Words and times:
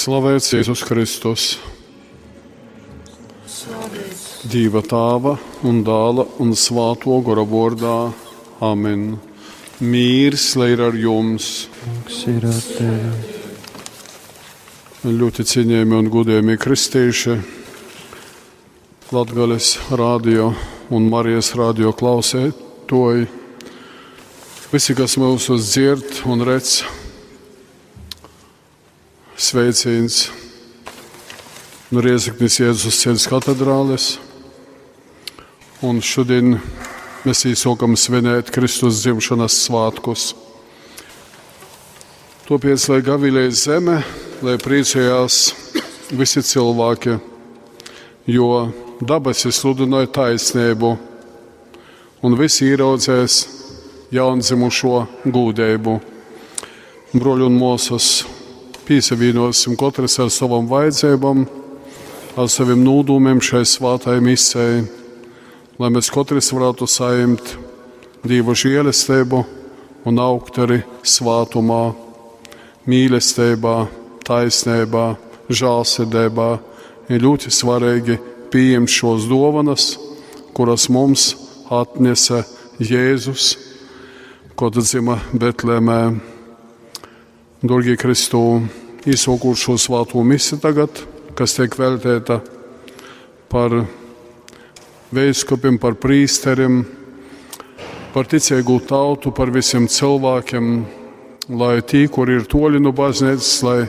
Slavēts 0.00 0.54
Jēzus 0.54 0.80
Kristus! 0.88 1.42
Dieva 4.48 4.80
tāva 4.80 5.34
un 5.68 5.82
dāla 5.84 6.24
un 6.40 6.54
svāto 6.56 7.18
gora 7.26 7.42
vārdā. 7.44 7.96
Amen. 8.64 9.18
Mīrs, 9.84 10.46
lai 10.56 10.70
ir 10.72 10.80
ar 10.86 10.96
jums! 10.96 11.50
Ir 12.32 12.46
ar. 12.48 12.70
Ļoti 15.04 15.44
cienījami 15.50 15.98
un 15.98 16.08
gudējami 16.14 16.56
kristieši, 16.64 17.36
Latvijas 19.12 19.74
rādio 20.00 20.54
un 20.88 21.10
Marijas 21.12 21.52
rādio 21.60 21.92
klausētoji. 21.92 23.28
Visi, 24.72 24.96
kas 24.96 25.20
mūsos 25.20 25.68
dzird 25.74 26.24
un 26.30 26.48
redz, 26.48 26.78
sveiciens 29.50 30.28
no 31.90 32.02
Riezaknis 32.04 32.60
Jēzus 32.60 33.00
ceļas 33.02 33.24
katedrāles. 33.30 34.04
Un 35.82 35.98
šodien 36.04 36.60
mēs 37.24 37.42
īsokam 37.50 37.96
svinēt 37.98 38.52
Kristus 38.54 39.00
dzimšanas 39.02 39.56
svētkus. 39.64 40.28
Tāpēc, 42.46 42.86
lai 42.92 43.00
gavilēja 43.06 43.56
zeme, 43.64 43.98
lai 44.46 44.56
priecājās 44.62 45.42
visi 46.14 46.44
cilvēki, 46.46 47.18
jo 48.30 48.50
dabasis 49.02 49.62
sludināja 49.64 50.12
taisnību, 50.20 50.96
un 52.22 52.38
visi 52.38 52.70
ieraudzēs 52.70 53.44
jaundzimušo 54.14 55.06
gūdējumu. 55.26 56.02
Broļi 57.10 57.50
un 57.50 57.58
mūsas 57.58 58.12
piesavienosim 58.90 59.76
katrs 59.78 60.16
ar 60.18 60.32
savam 60.34 60.66
vajadzībām, 60.66 61.44
ar 62.34 62.48
saviem 62.50 62.80
nūdūmiem 62.82 63.38
šai 63.38 63.60
svātai 63.62 64.16
misijai, 64.18 64.80
lai 65.78 65.90
mēs 65.94 66.08
katrs 66.10 66.48
varētu 66.50 66.88
saimt 66.90 67.52
Dievu 68.26 68.56
žēlastību 68.58 69.44
un 70.10 70.18
augt 70.18 70.58
arī 70.58 70.80
svātumā, 71.06 71.92
mīlestībā, 72.90 73.76
taisnībā, 74.26 75.06
žēlsirdībā. 75.46 76.48
Ir 77.14 77.22
ļoti 77.28 77.54
svarīgi 77.54 78.18
pieņemt 78.50 78.90
šos 78.90 79.30
dāvanas, 79.30 79.86
kuras 80.50 80.88
mums 80.90 81.30
atnesa 81.70 82.42
Jēzus, 82.82 83.54
kad 84.58 84.82
dzima 84.82 85.20
Betlēmē. 85.30 86.29
Dārgie 87.60 87.92
Kristū, 88.00 88.62
izsaukt 89.04 89.58
šo 89.60 89.74
svēto 89.76 90.22
misiju 90.24 90.62
tagad, 90.62 91.02
kas 91.36 91.52
tiek 91.58 91.74
veltīta 91.76 92.38
par 93.52 93.74
veiskopiem, 95.12 95.76
par 95.76 95.98
prīsteriem, 96.00 96.78
par 98.14 98.30
ticīgu 98.32 98.78
tautu, 98.88 99.28
par 99.36 99.52
visiem 99.52 99.90
cilvēkiem, 99.92 100.70
lai 101.52 101.82
tie, 101.84 102.06
kur 102.08 102.32
ir 102.32 102.48
toļi 102.48 102.80
no 102.80 102.94
baznīcas, 102.96 103.52
lai 103.68 103.82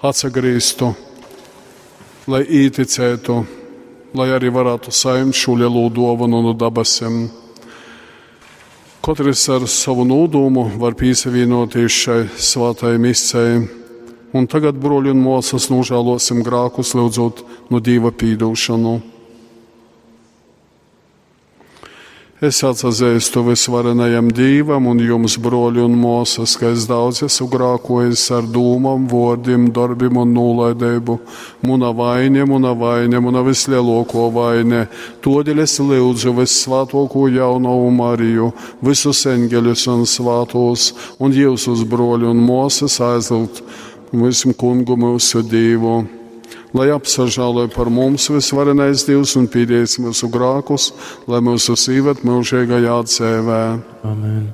atsagrīstu, 0.00 0.88
lai 2.32 2.40
īticētu, 2.48 3.36
lai 4.16 4.30
arī 4.32 4.48
varētu 4.48 4.96
saimnt 4.96 5.36
šo 5.36 5.58
lielo 5.60 5.84
dāvanu 5.92 6.40
no 6.40 6.56
dabasiem. 6.56 7.26
Katrs 9.08 9.46
ar 9.48 9.62
savu 9.72 10.02
nūdumu 10.04 10.66
var 10.76 10.92
piesavienoties 10.92 11.94
šai 11.96 12.16
svātai 12.28 12.98
misijai. 13.00 13.62
Un 14.36 14.44
tagad, 14.52 14.76
broļi 14.76 15.14
un 15.14 15.22
mūsas, 15.24 15.70
nožēlosim 15.72 16.42
grākus, 16.44 16.90
lūdzot 16.92 17.40
no 17.72 17.80
dieva 17.80 18.12
pīdūšanu. 18.12 18.92
Es 22.38 22.60
atzīstu 22.62 23.40
visvarenajam 23.48 24.28
dievam 24.30 24.84
un 24.86 25.00
jums, 25.02 25.34
broļi 25.42 25.80
un 25.82 25.96
mūsas, 25.98 26.52
ka 26.54 26.68
es 26.70 26.84
daudz 26.86 27.24
esmu 27.26 27.48
grākojis 27.50 28.28
ar 28.36 28.44
dūmām, 28.54 29.08
vārdiem, 29.10 29.64
darbiem 29.74 30.20
un 30.22 30.36
nolaidību. 30.36 31.16
Muna 31.66 31.90
vaine, 31.98 32.44
muna 32.46 32.70
vaine, 32.78 33.18
muna 33.18 33.42
vislielāko 33.42 34.28
vaine. 34.36 34.84
Todēļ 35.24 35.64
es 35.64 35.74
lūdzu 35.82 36.36
visvētāko 36.36 37.24
jauno 37.34 37.74
Mariju, 37.96 38.52
visus 38.86 39.24
eņģeļus 39.26 39.88
un 39.96 40.06
svātos, 40.06 40.92
un 41.18 41.34
jūsus 41.34 41.82
broļi 41.90 42.30
un 42.30 42.46
mūsas 42.46 43.00
aizlūgt 43.02 43.64
visam 44.14 44.54
kungu 44.54 44.94
mūsu 44.94 45.42
dievu 45.42 46.04
lai 46.76 46.90
apsažāloja 46.94 47.72
par 47.74 47.90
mums 47.92 48.28
visvarenais 48.32 49.06
Dievs 49.08 49.36
un 49.40 49.48
pīdīs 49.50 49.98
mūsu 50.02 50.30
grākus, 50.32 50.92
lai 51.30 51.42
mūsu 51.44 51.76
sīvet 51.78 52.24
mūžīgajā 52.26 53.02
dzīvē. 53.08 53.60
Amen. 54.08 54.48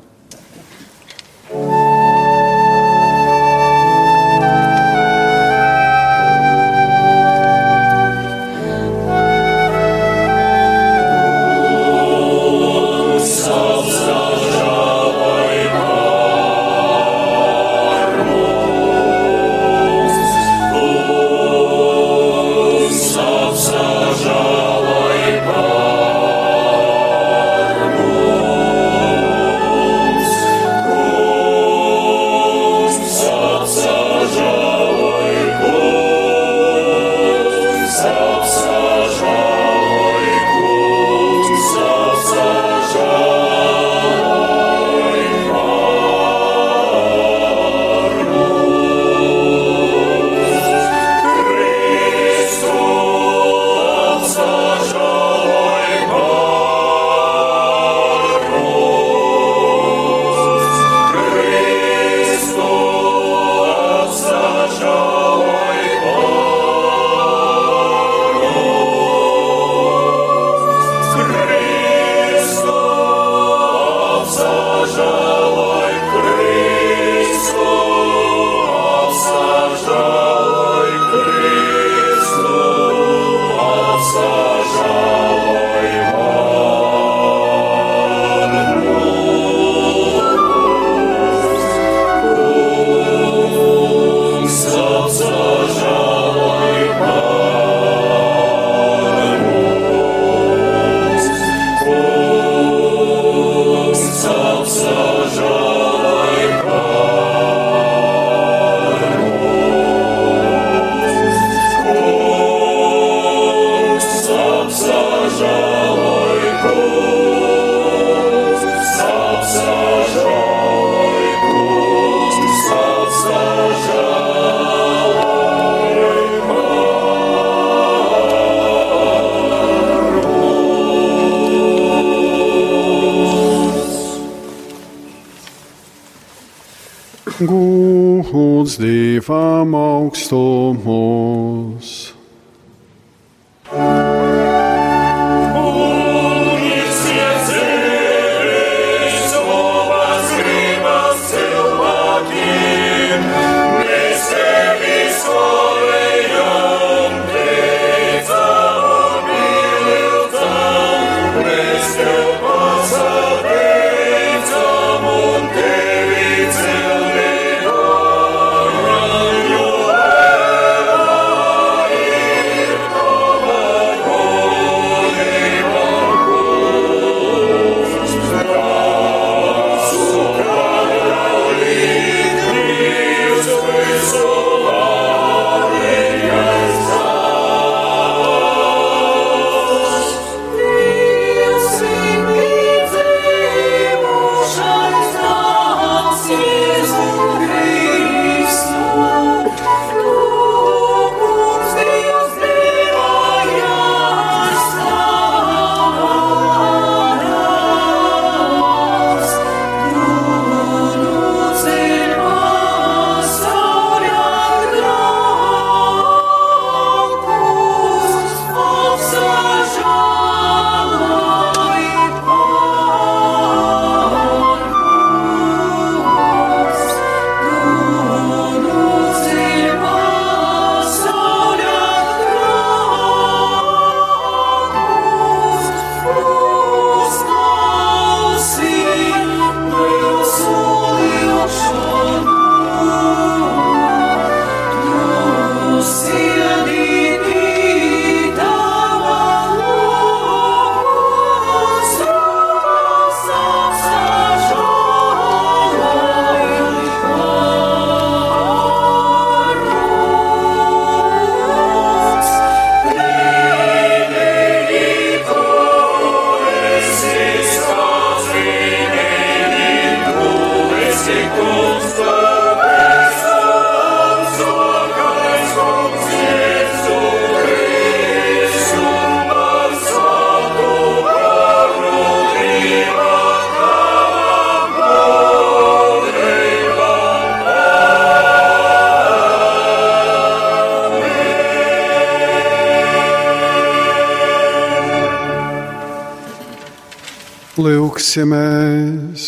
Lūksimies! 298.14 299.24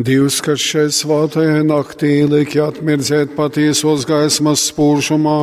Dievs, 0.00 0.38
kas 0.40 0.62
šeit 0.64 0.94
svātajā 0.96 1.60
naktī 1.68 2.24
liek 2.24 2.54
atmirdzēt 2.56 3.34
patiesos 3.36 4.06
gaismas 4.08 4.64
spūžumā, 4.70 5.36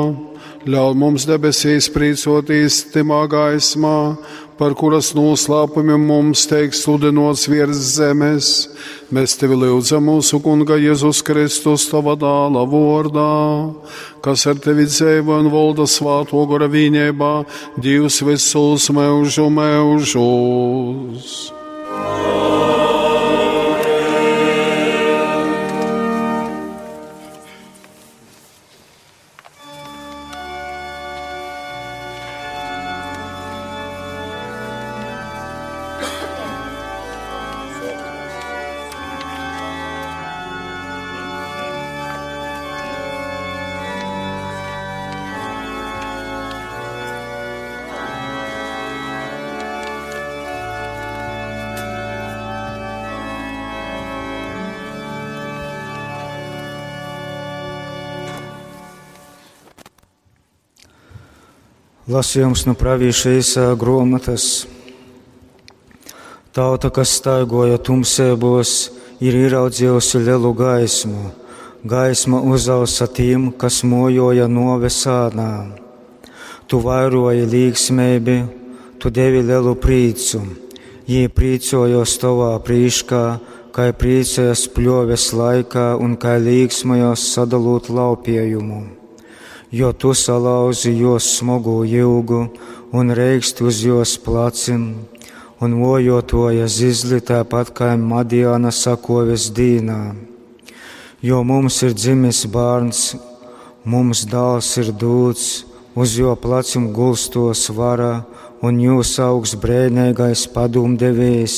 ļauj 0.66 0.96
mums 0.98 1.28
debesīs 1.30 1.86
priecoties 1.94 2.82
timā 2.96 3.22
gaismā, 3.30 4.18
par 4.58 4.74
kuras 4.74 5.14
noslēpumiem 5.14 6.02
mums 6.02 6.48
teiks 6.50 6.82
sludinots 6.84 7.46
virs 7.48 7.94
zemes. 7.94 8.50
Mēs 9.14 9.38
tevi 9.38 9.56
lūdzam 9.56 10.10
mūsu 10.10 10.42
Kunga 10.42 10.82
Jēzus 10.82 11.22
Kristus 11.24 11.86
tava 11.94 12.18
dāla 12.18 12.66
vārdā, 12.68 13.30
kas 14.24 14.48
ar 14.50 14.58
tevi 14.64 14.88
dzīvo 14.90 15.40
un 15.44 15.52
valda 15.54 15.86
svāto 15.90 16.42
gora 16.50 16.70
vienībā, 16.72 17.34
Dievs 17.80 18.22
visus 18.26 18.90
mūžu 18.96 19.50
mūžus. 19.54 21.59
Lasījums 62.20 62.66
no 62.68 62.74
pravīšais 62.76 63.54
grāmatas. 63.80 64.46
Tauta, 66.52 66.90
kas 66.92 67.14
staigoja 67.16 67.78
tumsēbos, 67.80 68.72
ir 69.24 69.38
ieraudzījusi 69.40 70.20
lielu 70.26 70.52
gaismu. 70.58 71.30
Gaisma 71.94 72.42
uzausa 72.44 73.08
tiem, 73.08 73.54
kas 73.62 73.86
mojoja 73.88 74.50
no 74.52 74.76
vesānā. 74.84 75.54
Tu 76.68 76.82
vairoji 76.84 77.48
līgsmēbi, 77.56 78.38
tu 79.00 79.14
devi 79.22 79.46
lielu 79.54 79.78
prīcu. 79.80 80.44
Jī 81.08 81.26
prīcojos 81.32 82.20
tavā 82.20 82.52
prīškā, 82.68 83.26
kā 83.72 83.90
prīcojas 83.96 84.68
pļoves 84.76 85.32
laikā 85.40 85.90
un 86.04 86.20
kā 86.20 86.36
līgsmojos 86.36 87.30
sadalūt 87.38 87.94
laupējumu 87.96 88.99
jo 89.72 89.94
tu 89.94 90.14
salauzi 90.14 90.98
jos 90.98 91.38
smagu 91.38 91.86
ilgu 91.86 92.48
un 92.92 93.12
reikst 93.14 93.62
uz 93.62 93.84
jos 93.86 94.18
placim, 94.18 94.96
un 95.62 95.76
vojotoja 95.82 96.66
zizli 96.68 97.20
tāpat 97.22 97.70
kā 97.78 97.94
Madiana 97.98 98.72
sakoves 98.72 99.52
dīnā. 99.54 100.16
Jo 101.22 101.44
mums 101.44 101.84
ir 101.84 101.94
dzimis 101.94 102.46
bērns, 102.50 103.16
mums 103.86 104.26
dāls 104.26 104.72
ir 104.82 104.90
dūts, 104.90 105.66
uz 105.96 106.18
jo 106.18 106.34
placim 106.36 106.90
gulstos 106.96 107.70
vara, 107.70 108.26
un 108.66 108.80
jūs 108.80 109.20
augs 109.22 109.54
brēnīgais 109.60 110.48
padomdevējs, 110.56 111.58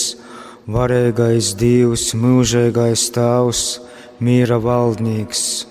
varīgais 0.67 1.55
dievs, 1.55 2.11
mūžīgais 2.17 3.07
tavs, 3.15 3.79
mīra 4.19 4.59
valdnieks 4.59 5.70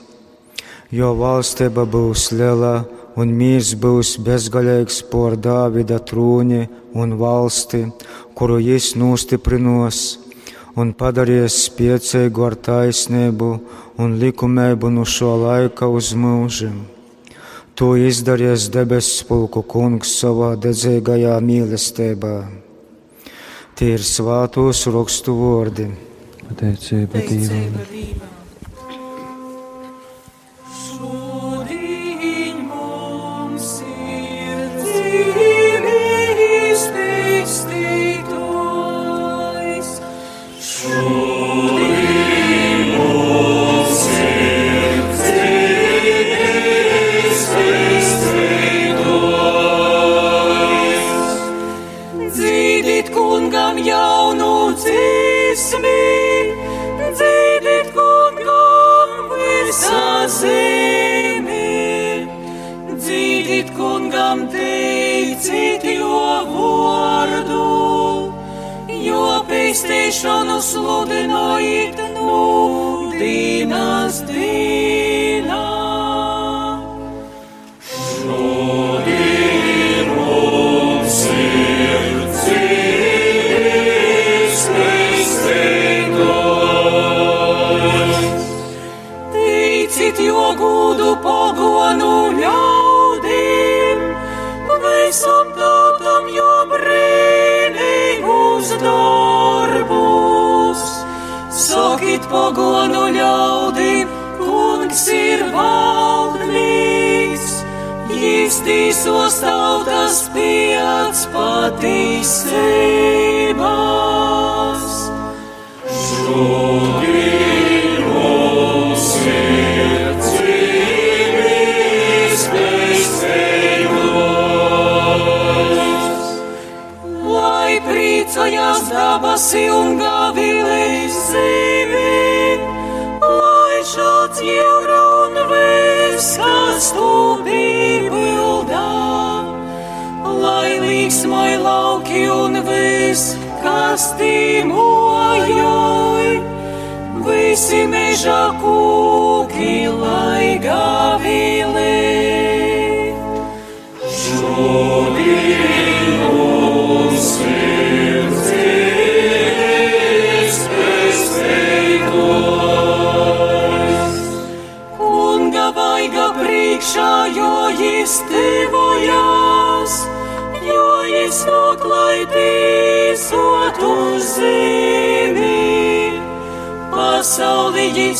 jo 0.90 1.12
valstība 1.18 1.84
būs 1.86 2.30
liela 2.34 2.74
un 3.18 3.34
mīrs 3.36 3.74
būs 3.82 4.16
bezgalīgs 4.26 5.02
por 5.10 5.36
Dāvida 5.36 6.00
trūni 6.02 6.66
un 6.94 7.16
valsti, 7.20 7.84
kuru 8.34 8.58
jis 8.62 8.94
nostiprinos, 8.98 10.18
un 10.76 10.92
padaries 10.94 11.56
spiecīgu 11.66 12.46
ar 12.46 12.56
taisnību 12.68 13.50
un 14.00 14.16
likumību 14.22 14.90
no 14.94 15.04
šo 15.04 15.34
laika 15.44 15.90
uz 15.90 16.14
mūžiem. 16.14 16.78
To 17.80 17.94
izdarīs 17.96 18.68
debesu 18.72 19.22
spulku 19.22 19.62
kungs 19.64 20.12
savā 20.20 20.52
dedzīgajā 20.60 21.38
mīlestībā. 21.40 22.34
Tie 23.76 23.94
ir 23.96 24.04
svātos 24.04 24.84
rakstu 24.92 25.36
vārdi. 25.38 25.88
Pateicība 26.50 27.24
Dievam. 27.30 28.29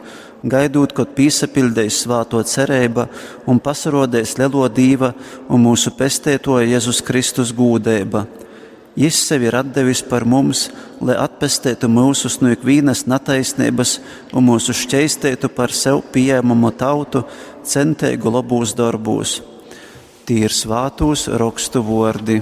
gaidot, 0.48 0.96
kad 0.96 1.12
pīsapildēs 1.17 2.00
svāto 2.05 2.39
cerība 2.48 3.10
un 3.43 3.60
pasarodēs 3.60 4.38
lielo 4.39 4.63
dīva 4.72 5.12
un 5.50 5.67
mūsu 5.67 5.91
pestētoja 6.00 6.72
Jēzus 6.77 7.03
Kristus 7.03 7.51
gūdēba. 7.51 8.24
Jis 8.95 9.17
sevi 9.25 9.47
ir 9.50 9.57
devis 9.73 10.03
par 10.05 10.25
mums, 10.29 10.67
lai 11.01 11.15
atpestētu 11.17 11.89
mūsus 11.89 12.38
no 12.41 12.51
ikvienas 12.53 13.07
netaisnības 13.09 13.95
un 14.33 14.45
mūsu 14.51 14.75
šķeistētu 14.77 15.50
par 15.50 15.73
sev 15.73 16.03
pieejamu 16.13 16.71
tautu 16.77 17.23
centēgu 17.65 18.33
labūs 18.38 18.75
darbūs. 18.77 19.39
Tie 20.29 20.43
ir 20.45 20.53
svātūs 20.53 21.25
rakstu 21.41 21.81
vārdi. 21.83 22.41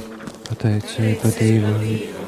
Pateicība 0.50 1.32
Dievam. 1.40 2.21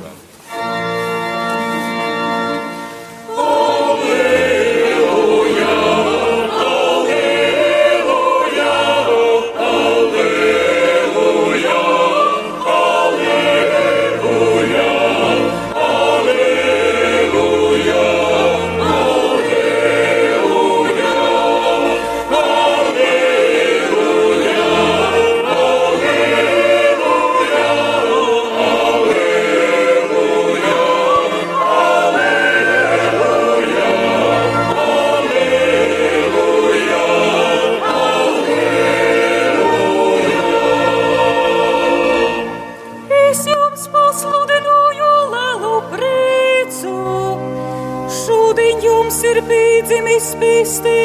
Pīdzimis 50.23 51.02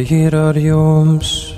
ir 0.00 0.34
ar 0.36 0.56
jums! 0.58 1.56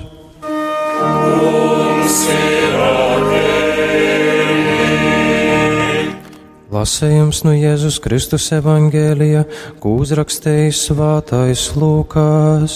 Lasējums 6.69 7.41
no 7.43 7.51
Jēzus 7.57 7.97
Kristus 7.99 8.45
evangēlija, 8.55 9.41
ko 9.83 9.97
uzrakstījis 9.99 10.83
svātais 10.87 11.63
Lūkās. 11.75 12.75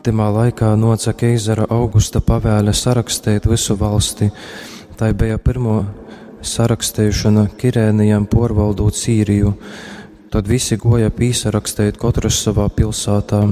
Timā 0.00 0.28
laikā 0.32 0.70
noca 0.80 1.12
Keizara 1.12 1.66
augusta 1.72 2.22
pavēle 2.24 2.72
sarakstīt 2.76 3.48
visu 3.50 3.74
valsti. 3.80 4.30
Tā 4.96 5.10
bija 5.16 5.36
pirmo 5.42 5.80
sarakstīšana 6.46 7.46
Kirēnijam 7.60 8.26
porvaldot 8.30 8.96
Sīriju. 8.96 9.54
Tad 10.30 10.46
visi 10.46 10.78
goja 10.78 11.10
pīsarakstīt 11.10 11.98
katrs 12.00 12.38
savā 12.44 12.68
pilsētā. 12.70 13.42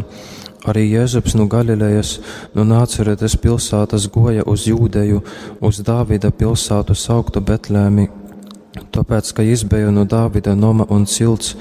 Arī 0.69 0.85
Jēzus 0.91 1.37
no 1.39 1.47
Galilejas, 1.51 2.19
no 2.55 2.65
Nāceretes 2.67 3.37
pilsētas 3.41 4.09
goja 4.13 4.45
uz 4.47 4.67
Jūdeju, 4.69 5.23
uz 5.65 5.83
Dāvida 5.87 6.31
pilsētu 6.35 6.97
sauktu 6.99 7.41
Betlēmi, 7.41 8.09
tāpēc, 8.95 9.31
ka 9.33 9.47
izbēja 9.47 9.93
no 9.95 10.05
Dāvida 10.05 10.57
noma 10.59 10.87
un 10.91 11.07
cilts, 11.07 11.55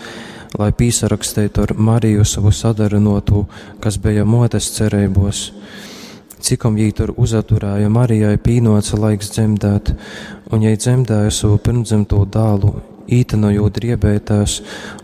lai 0.57 0.71
pīsarakstītu 0.73 1.63
ar 1.65 1.75
Mariju 1.77 2.25
savu 2.25 2.51
sadarinotu, 2.51 3.45
kas 3.83 3.99
bija 4.01 4.25
motes 4.25 4.71
cerībos. 4.75 5.51
Cikom 6.37 6.77
jī 6.77 6.91
tur 6.93 7.15
uzaturēja 7.17 7.89
Marijai 7.89 8.37
pīnoca 8.37 8.97
laiks 9.01 9.31
dzemdēt, 9.33 9.93
un 10.51 10.63
jai 10.63 10.75
dzemdēja 10.79 11.31
savu 11.33 11.57
pirmdzimto 11.63 12.23
dālu, 12.31 12.73
ītenojot 13.07 13.79
riebētās 13.83 14.61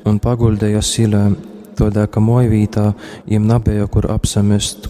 un 0.07 0.19
paguldēja 0.23 0.81
silē, 0.83 1.23
todēļ, 1.79 2.07
ka 2.11 2.23
mojvītā 2.23 2.85
jiem 3.29 3.47
nebija 3.49 3.87
kur 3.91 4.09
apsamest. 4.13 4.89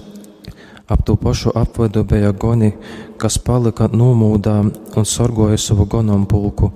Ap 0.92 1.06
to 1.08 1.16
pašu 1.16 1.54
apvedu 1.56 2.04
bija 2.06 2.34
goni, 2.36 2.74
kas 3.18 3.40
palika 3.40 3.88
nomūdā 3.88 4.58
un 5.00 5.06
sorgoja 5.08 5.58
savu 5.58 5.88
gonompulku. 5.90 6.74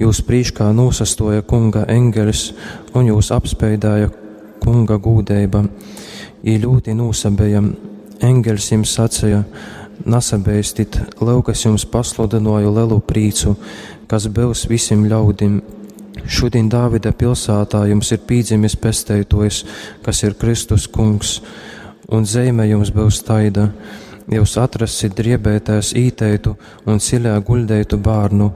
Jūs 0.00 0.22
prīškā 0.26 0.70
nosastoja 0.74 1.42
kunga 1.46 1.84
engelis 1.90 2.52
un 2.94 3.10
jūs 3.10 3.30
apspēdāja 3.34 4.10
kunga 4.62 4.98
gūdeiba. 5.02 5.64
Ī 6.44 6.56
ļoti 6.62 6.94
nūsabēja, 6.98 7.62
engelis 8.26 8.70
jums 8.72 8.94
sacīja, 8.96 9.42
nasabēstit, 10.04 10.98
laukas 11.24 11.64
jums 11.64 11.84
pasludināju 11.88 12.72
lielu 12.74 13.00
prīcu, 13.04 13.54
kas 14.10 14.28
būs 14.28 14.66
visiem 14.70 15.06
ļaudim. 15.10 15.60
Šodien 16.24 16.70
Dāvida 16.72 17.12
pilsētā 17.12 17.82
jums 17.90 18.12
ir 18.14 18.22
pīdzimis 18.24 18.78
pestētojs, 18.80 19.64
kas 20.04 20.22
ir 20.24 20.36
Kristus 20.40 20.86
kungs, 20.88 21.40
un 22.08 22.24
zeme 22.24 22.68
jums 22.70 22.92
būs 22.94 23.20
taida. 23.26 23.68
Jūs 24.32 24.56
atrasit 24.56 25.12
driebētājs 25.18 25.92
īteitu 26.00 26.54
un 26.88 27.00
silē 27.02 27.34
guldeitu 27.44 27.98
bārnu. 28.00 28.54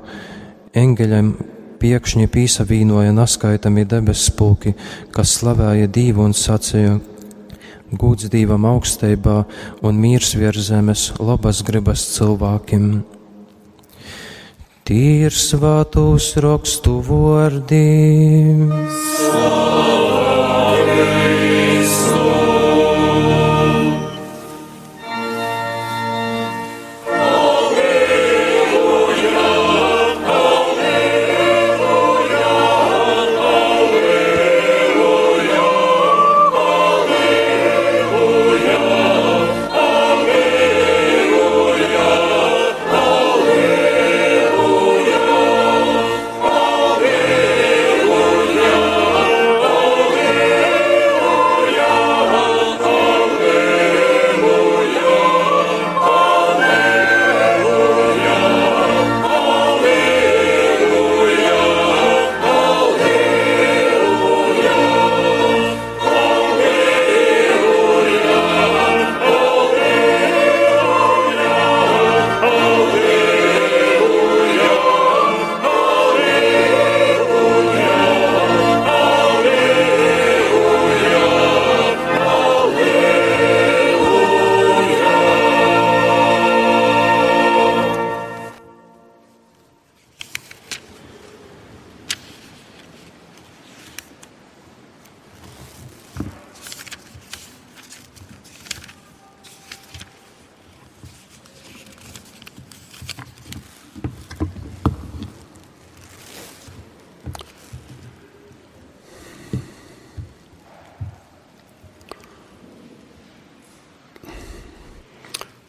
Engeļiem 0.72 1.34
piekšņi 1.78 2.30
pīsavīnoja 2.32 3.12
naskaitami 3.12 3.84
debesu 3.88 4.30
spulki, 4.30 4.72
kas 5.12 5.36
slavēja 5.38 5.90
Dievu 5.92 6.24
un 6.24 6.34
sacīja: 6.36 6.96
Gūts 7.88 8.28
Dievam 8.28 8.66
augstībā 8.68 9.38
un 9.80 9.96
mīrs 9.96 10.34
virs 10.36 10.68
zemes, 10.68 11.06
labas 11.16 11.62
gribas 11.64 12.04
cilvēkiem. 12.18 12.90
Tīr 14.88 15.32
svātus 15.32 16.34
rakstu 16.40 16.98
vārdiem. 17.08 18.68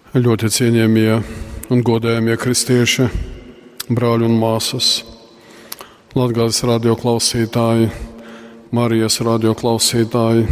Ļoti 0.09 0.47
cienījamie 0.49 1.19
un 1.69 1.83
godējamie 1.85 2.33
kristieši, 2.41 3.03
brāļi 3.93 4.25
un 4.25 4.39
māsas, 4.41 5.03
Latvijas 6.17 6.63
radio 6.65 6.95
klausītāji, 6.97 7.91
Marijas 8.73 9.19
radio 9.21 9.53
klausītāji. 9.53 10.47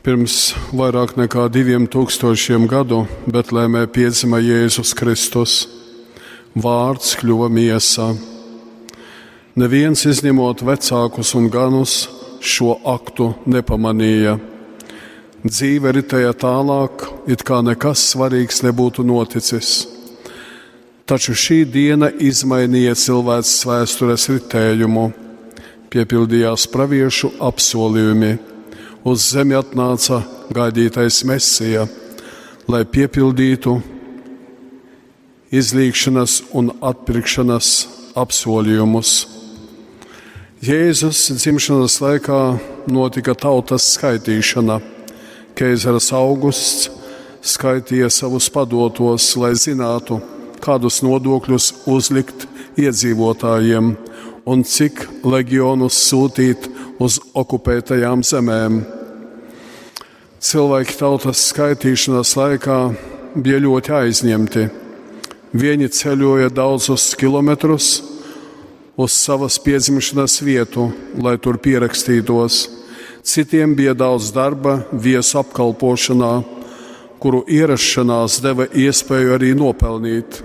Pirms 0.00 0.38
vairāk 0.72 1.12
nekā 1.20 1.44
diviem 1.52 1.84
tūkstošiem 1.92 2.64
gadu 2.72 3.02
Betlēmē 3.28 3.84
piedzima 3.92 4.40
Jēzus 4.40 4.94
Kristus. 4.96 5.58
Vārds 6.56 7.18
kļuva 7.20 7.52
miesā. 7.52 8.14
Neviens 9.60 10.08
izņemot 10.08 10.64
vecākus 10.64 11.36
un 11.36 11.52
ganus 11.52 12.06
šo 12.40 12.78
aktu 12.80 13.34
nepamanīja. 13.44 14.38
Dzīve 15.44 15.92
ritēja 15.96 16.32
tālāk, 16.36 17.06
it 17.30 17.44
kā 17.46 17.60
nekas 17.62 18.02
svarīgs 18.12 18.62
nebūtu 18.66 19.04
noticis. 19.06 19.86
Taču 21.06 21.34
šī 21.34 21.64
diena 21.66 22.10
izmainīja 22.10 22.94
cilvēks 22.98 23.54
vēstures 23.66 24.28
ritējumu, 24.30 25.08
piepildījās 25.90 26.68
praviešu 26.70 27.32
apsolījumi, 27.42 28.36
uz 29.02 29.30
zemi 29.32 29.56
atnāca 29.58 30.20
gaidītais 30.54 31.22
mesija, 31.26 31.86
lai 32.70 32.84
piepildītu 32.86 33.74
izlīkšanas 35.50 36.36
un 36.54 36.70
atpirkšanas 36.78 37.72
apsolījumus. 38.18 39.14
Jēzus 40.60 41.24
dzimšanas 41.40 41.98
laikā 42.04 42.40
notika 42.92 43.34
tautas 43.34 43.86
skaitīšana. 43.96 44.78
Keizars 45.58 46.12
Augusts 46.14 46.99
skaitīja 47.42 48.10
savus 48.12 48.48
padotos, 48.52 49.32
lai 49.40 49.52
zinātu, 49.56 50.20
kādus 50.60 51.00
nodokļus 51.04 51.72
uzlikt 51.88 52.46
iedzīvotājiem 52.80 53.94
un 54.50 54.64
cik 54.64 55.06
legionus 55.24 55.98
sūtīt 56.08 56.68
uz 57.00 57.18
okupētajām 57.36 58.24
zemēm. 58.26 58.82
Cilvēki 60.40 60.96
tautas 60.96 61.42
skaitīšanas 61.50 62.36
laikā 62.38 62.78
bija 63.36 63.60
ļoti 63.60 63.96
aizņemti. 63.98 64.68
Viņi 65.50 65.90
ceļoja 65.92 66.48
daudzus 66.54 67.10
kilometrus, 67.18 67.98
uz 69.00 69.12
savas 69.16 69.58
piedzimšanas 69.60 70.38
vietu, 70.44 70.90
lai 71.16 71.36
tur 71.38 71.58
pierakstītos. 71.60 72.68
Citiem 73.24 73.74
bija 73.76 73.92
daudz 73.96 74.30
darba 74.32 74.80
viesu 74.92 75.40
apkalpošanā, 75.40 76.32
kuru 77.20 77.42
ierašanās 77.48 78.40
deva 78.44 78.66
iespēju 78.72 79.36
arī 79.36 79.52
nopelnīt. 79.58 80.40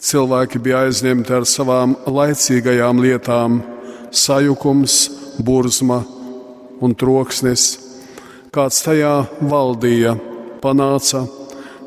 Cilvēki 0.00 0.60
bija 0.62 0.84
aizņemti 0.86 1.34
ar 1.36 1.46
savām 1.48 1.96
laicīgajām 2.08 3.02
lietām, 3.02 3.60
sajukums, 4.10 4.96
burzma 5.44 6.00
un 6.80 6.94
troksnis. 6.96 7.74
Kāds 8.54 8.80
tajā 8.86 9.12
valdīja, 9.50 10.16
panāca, 10.62 11.26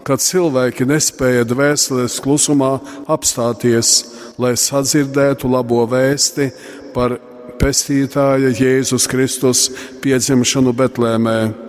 kad 0.07 0.21
cilvēki 0.23 0.87
nespēja 0.87 1.47
dvēseles 1.47 2.19
klusumā 2.23 2.75
apstāties, 3.11 3.95
lai 4.37 4.53
sadzirdētu 4.59 5.49
labo 5.51 5.83
vēsti 5.89 6.49
par 6.95 7.17
pestītāja 7.59 8.51
Jēzus 8.59 9.07
Kristus 9.09 9.67
piedzimšanu 10.03 10.75
Betlēmē. 10.75 11.62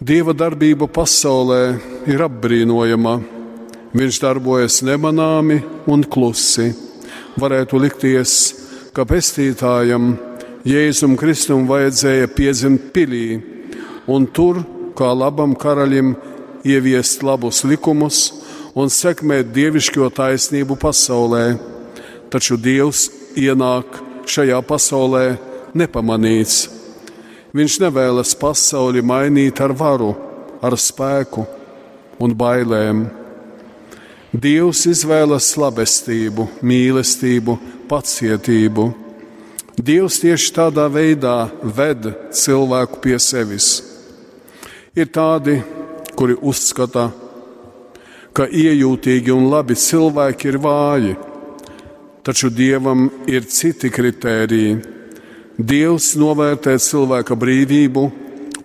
Dieva 0.00 0.32
darbība 0.32 0.86
pasaulē 0.88 1.74
ir 2.08 2.22
apbrīnojama. 2.24 3.18
Viņš 3.92 4.20
darbojas 4.22 4.78
nemanāmi 4.80 5.58
un 5.92 6.06
klusi. 6.08 6.70
Varētu 7.36 7.80
likties, 7.82 8.32
ka 8.96 9.04
pestītājam 9.04 10.14
Jēzum 10.64 11.18
Kristum 11.20 11.68
vajadzēja 11.68 12.32
piedzimt 12.32 12.88
pilī, 12.96 13.42
un 14.08 14.24
tur, 14.24 14.62
kā 14.96 15.12
labam 15.12 15.52
karalim, 15.52 16.14
ieviest 16.64 17.20
labus 17.20 17.60
likumus 17.68 18.24
un 18.72 18.88
sekmēt 18.88 19.52
dievišķo 19.52 20.08
taisnību 20.16 20.80
pasaulē. 20.80 21.44
Taču 22.32 22.56
Dievs 22.56 23.10
ienāk 23.36 24.00
šajā 24.24 24.64
pasaulē 24.64 25.26
nepamanīts. 25.76 26.79
Viņš 27.50 27.80
nevēlas 27.82 28.36
pasauli 28.38 29.02
mainīt 29.02 29.58
ar 29.64 29.72
varu, 29.74 30.12
ar 30.62 30.76
spēku 30.78 31.42
un 32.22 32.34
bailēm. 32.38 33.06
Dievs 34.30 34.84
izvēlas 34.86 35.48
labestību, 35.58 36.46
mīlestību, 36.62 37.56
pacietību. 37.90 38.84
Dievs 39.80 40.20
tieši 40.22 40.52
tādā 40.54 40.84
veidā 40.92 41.48
ved 41.62 42.06
cilvēku 42.38 43.00
pie 43.02 43.16
sevis. 43.18 43.80
Ir 44.94 45.10
tādi, 45.10 45.56
kuri 46.14 46.36
uzskata, 46.38 47.08
ka 48.30 48.46
iejūtīgi 48.46 49.34
un 49.34 49.50
labi 49.50 49.74
cilvēki 49.74 50.52
ir 50.52 50.60
vāji, 50.62 51.18
taču 52.22 52.50
dievam 52.54 53.08
ir 53.26 53.50
citi 53.50 53.90
kritēriji. 53.90 54.99
Dievs 55.60 56.14
novērtē 56.16 56.76
cilvēka 56.80 57.36
brīvību 57.36 58.04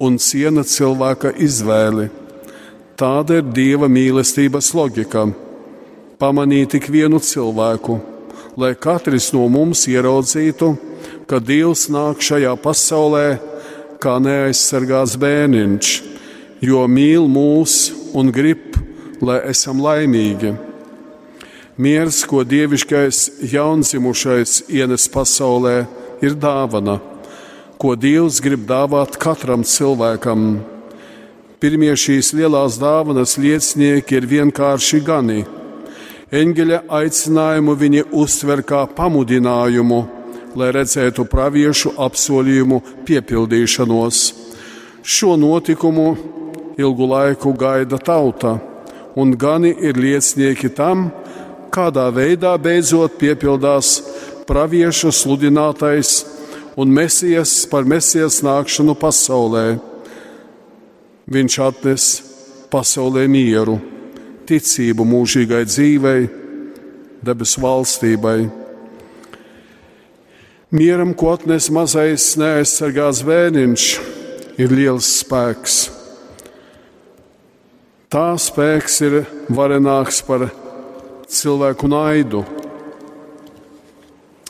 un 0.05 0.17
ciena 0.21 0.63
cilvēka 0.63 1.33
izvēli. 1.41 2.07
Tāda 2.95 3.41
ir 3.41 3.49
dieva 3.51 3.89
mīlestības 3.91 4.71
loģika. 4.77 5.25
Pamanīt 6.21 6.71
tik 6.75 6.87
vienu 6.93 7.19
cilvēku, 7.19 7.99
lai 8.55 8.71
katrs 8.79 9.33
no 9.35 9.49
mums 9.51 9.83
ieraudzītu, 9.91 10.71
ka 11.27 11.41
Dievs 11.43 11.89
nāk 11.91 12.23
šajā 12.23 12.55
pasaulē 12.63 13.27
kā 13.99 14.15
neaizsargāts 14.23 15.17
bērniņš 15.19 15.95
jo 16.65 16.85
mīl 16.87 17.27
mūs 17.29 17.91
un 18.15 18.31
grib, 18.33 18.77
lai 19.21 19.41
esam 19.51 19.81
laimīgi. 19.83 20.53
Miers, 21.75 22.21
ko 22.23 22.43
dievišķais 22.47 23.49
jaundzimušais 23.51 24.63
ienes 24.71 25.09
pasaulē, 25.11 25.83
ir 26.21 26.35
dāvana, 26.39 26.99
ko 27.81 27.95
Dievs 27.95 28.39
grib 28.43 28.67
dāvāt 28.69 29.17
katram 29.19 29.63
cilvēkam. 29.67 30.61
Pirmie 31.59 31.93
šīs 31.97 32.33
lielās 32.37 32.77
dāvanas 32.79 33.37
liecinieki 33.41 34.19
ir 34.19 34.27
vienkārši 34.29 35.01
gani. 35.05 35.45
Eņģeļa 36.35 36.81
aicinājumu 36.99 37.75
viņi 37.79 38.05
uztver 38.11 38.63
kā 38.67 38.83
pamudinājumu, 38.97 39.99
lai 40.55 40.71
redzētu 40.75 41.25
praviešu 41.31 41.93
apsolījumu 42.01 42.81
piepildīšanos. 43.07 44.21
Šo 45.05 45.35
notikumu 45.37 46.15
ilgu 46.77 47.07
laiku 47.07 47.53
gaida 47.53 47.99
tauta, 47.99 48.57
un 49.15 49.31
gani 49.37 49.71
ir 49.79 49.99
liecinieki 49.99 50.71
tam, 50.75 51.09
kādā 51.71 52.07
veidā 52.15 52.55
beidzot 52.61 53.17
piepildās 53.19 53.99
praviešu 54.47 55.11
sludinātais 55.11 56.23
un 56.77 56.91
mesijas 56.91 57.63
par 57.71 57.85
mesijas 57.87 58.41
nākšanu 58.45 58.95
pasaulē. 58.99 59.65
Viņš 61.31 61.57
atnes 61.65 62.07
pasaulē 62.69 63.25
mieru, 63.31 63.79
ticību 64.45 65.05
mūžīgai 65.07 65.63
dzīvei, 65.65 66.27
debesu 67.25 67.63
valstībai. 67.63 68.39
Mieram, 70.75 71.13
ko 71.17 71.31
atnes 71.33 71.69
mazais 71.73 72.33
neaizsargāts 72.37 73.23
bērniņš, 73.25 73.85
ir 74.59 74.73
liels 74.75 75.07
spēks. 75.21 75.77
Tā 78.11 78.27
spēks 78.39 79.01
ir 79.07 79.17
varenāks 79.51 80.21
par 80.27 80.49
cilvēku 81.31 81.89
naidu. 81.91 82.43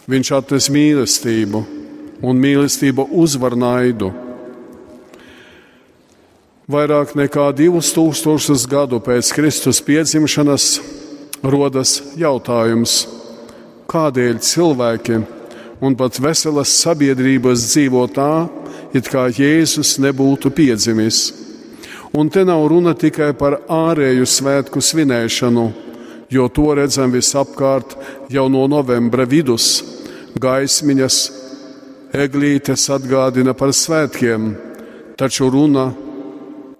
Viņš 0.05 0.29
atnes 0.37 0.67
mīlestību, 0.69 1.63
un 2.21 2.37
mīlestība 2.37 3.07
uzvar 3.09 3.55
naidu. 3.57 4.11
Vairāk 6.69 7.15
nekā 7.17 7.47
2000 7.57 8.67
gadu 8.69 8.99
pēc 9.01 9.31
Kristus 9.33 9.81
piedzimšanas 9.85 10.67
rodas 11.45 11.99
jautājums, 12.17 13.03
kādēļ 13.89 14.37
cilvēki 14.41 15.19
un 15.85 15.97
pat 15.97 16.21
veselas 16.21 16.73
sabiedrības 16.83 17.65
dzīvo 17.69 18.05
tā, 18.13 18.47
it 18.93 19.09
kā 19.09 19.25
Jēzus 19.33 19.97
nebūtu 20.01 20.53
piedzimis. 20.53 21.23
Un 22.15 22.29
te 22.29 22.45
nav 22.47 22.61
runa 22.71 22.93
tikai 22.93 23.33
par 23.37 23.57
ārēju 23.69 24.29
svētku 24.29 24.81
svinēšanu, 24.85 25.65
jo 26.29 26.47
to 26.49 26.69
redzam 26.77 27.11
visapkārt 27.13 27.97
jau 28.29 28.47
no 28.49 28.65
novembra 28.71 29.25
vidus. 29.25 29.94
Gaismiņas, 30.35 31.17
eglītes 32.11 32.89
atgādina 32.91 33.53
par 33.55 33.71
svētkiem, 33.71 34.49
taču 35.15 35.47
runa 35.47 35.85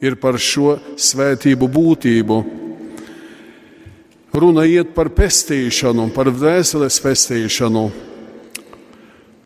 ir 0.03 0.17
par 0.19 0.35
šo 0.35 0.73
svētību 0.99 1.69
būtību. 1.71 2.39
Runa 4.35 4.65
iet 4.67 4.91
par 4.91 5.07
pestīšanu, 5.15 6.09
par 6.11 6.33
dvēseles 6.35 6.99
pestīšanu, 6.99 7.85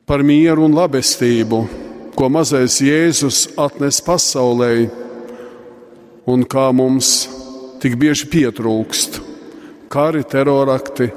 par 0.09 0.25
mieru 0.25 0.65
un 0.65 0.73
labestību, 0.73 1.61
ko 2.17 2.33
mazais 2.33 2.81
Jēzus 2.81 3.45
atnes 3.61 4.01
pasaulē 4.01 4.73
un 6.25 6.49
kā 6.49 6.71
mums 6.73 7.29
tik 7.77 7.93
bieži 8.01 8.25
pietrūkst. 8.33 9.21
Kari, 9.93 10.25
terorakti, 10.25 11.13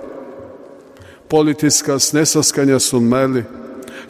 politiskas 1.33 2.11
nesaskaņas 2.13 2.91
un 2.99 3.09
meli, 3.09 3.43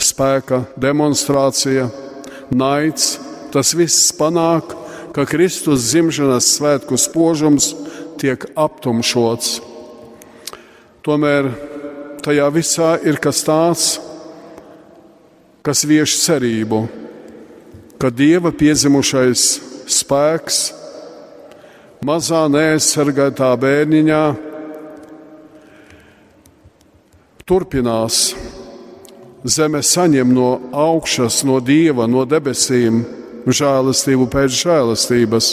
spēka 0.02 0.64
demonstrācija, 0.80 1.87
naids, 2.50 3.14
tas 3.54 3.70
viss 3.78 4.11
panāk, 4.18 4.74
ka 5.14 5.26
Kristus 5.28 5.87
dzimšanas 5.90 6.48
svētku 6.56 6.98
spožums 6.98 7.72
tiek 8.18 8.46
aptumšots. 8.58 9.61
Tomēr 11.06 11.50
tajā 12.24 12.48
visā 12.54 12.94
ir 13.06 13.18
kas 13.22 13.42
tāds, 13.46 13.87
kas 15.62 15.85
vieš 15.87 16.16
cerību, 16.24 16.85
ka 18.02 18.11
Dieva 18.11 18.50
piedzimušais 18.50 19.44
spēks 19.90 20.62
mazā 22.02 22.48
neaizsargātā 22.50 23.52
bērniņā 23.62 24.24
turpinās. 27.48 28.33
Zeme 29.42 29.83
saņem 29.83 30.31
no 30.35 30.50
augšas, 30.70 31.42
no 31.46 31.59
dieva, 31.61 32.07
no 32.07 32.22
debesīm 32.28 33.02
žēlastību 33.46 34.28
pēc 34.31 34.55
žēlastības. 34.61 35.48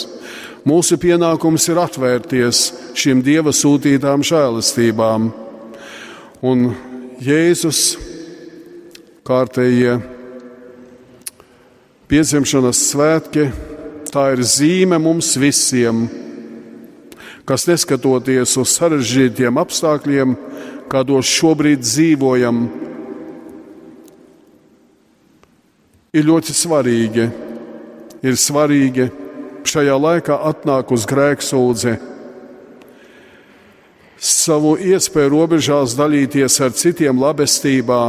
Mūsu 0.68 0.98
pienākums 1.00 1.66
ir 1.72 1.80
atvērties 1.82 2.62
šīm 2.94 3.24
dieva 3.26 3.50
sūtītām 3.56 4.22
žēlastībām. 4.26 5.30
Un 6.46 6.70
Jēzus 7.20 7.82
kārtējie 9.26 9.98
piedzimšanas 12.10 12.86
svētki, 12.92 13.50
tā 14.10 14.30
ir 14.36 14.46
zīme 14.46 14.98
mums 15.02 15.34
visiem 15.40 16.06
kas 17.50 17.66
neskatoties 17.66 18.52
uz 18.60 18.76
sarežģītiem 18.78 19.56
apstākļiem, 19.58 20.36
kādos 20.90 21.28
šobrīd 21.30 21.84
dzīvojam, 21.84 22.64
ir 26.10 26.26
ļoti 26.26 26.54
svarīgi. 26.56 27.26
Ir 28.20 28.36
svarīgi 28.36 29.06
šajā 29.64 29.94
laikā 29.96 30.36
atnāk 30.50 30.90
uz 30.92 31.06
grēksūdzi, 31.08 31.94
savu 34.20 34.74
iespēju 34.76 35.30
robežās 35.32 35.94
dalīties 35.96 36.58
ar 36.60 36.74
citiem 36.76 37.22
labestībā, 37.22 38.00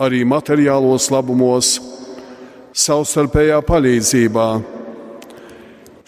arī 0.00 0.22
materiālos 0.24 1.10
labumos, 1.12 1.74
savstarpējā 2.72 3.58
palīdzībā. 3.66 4.46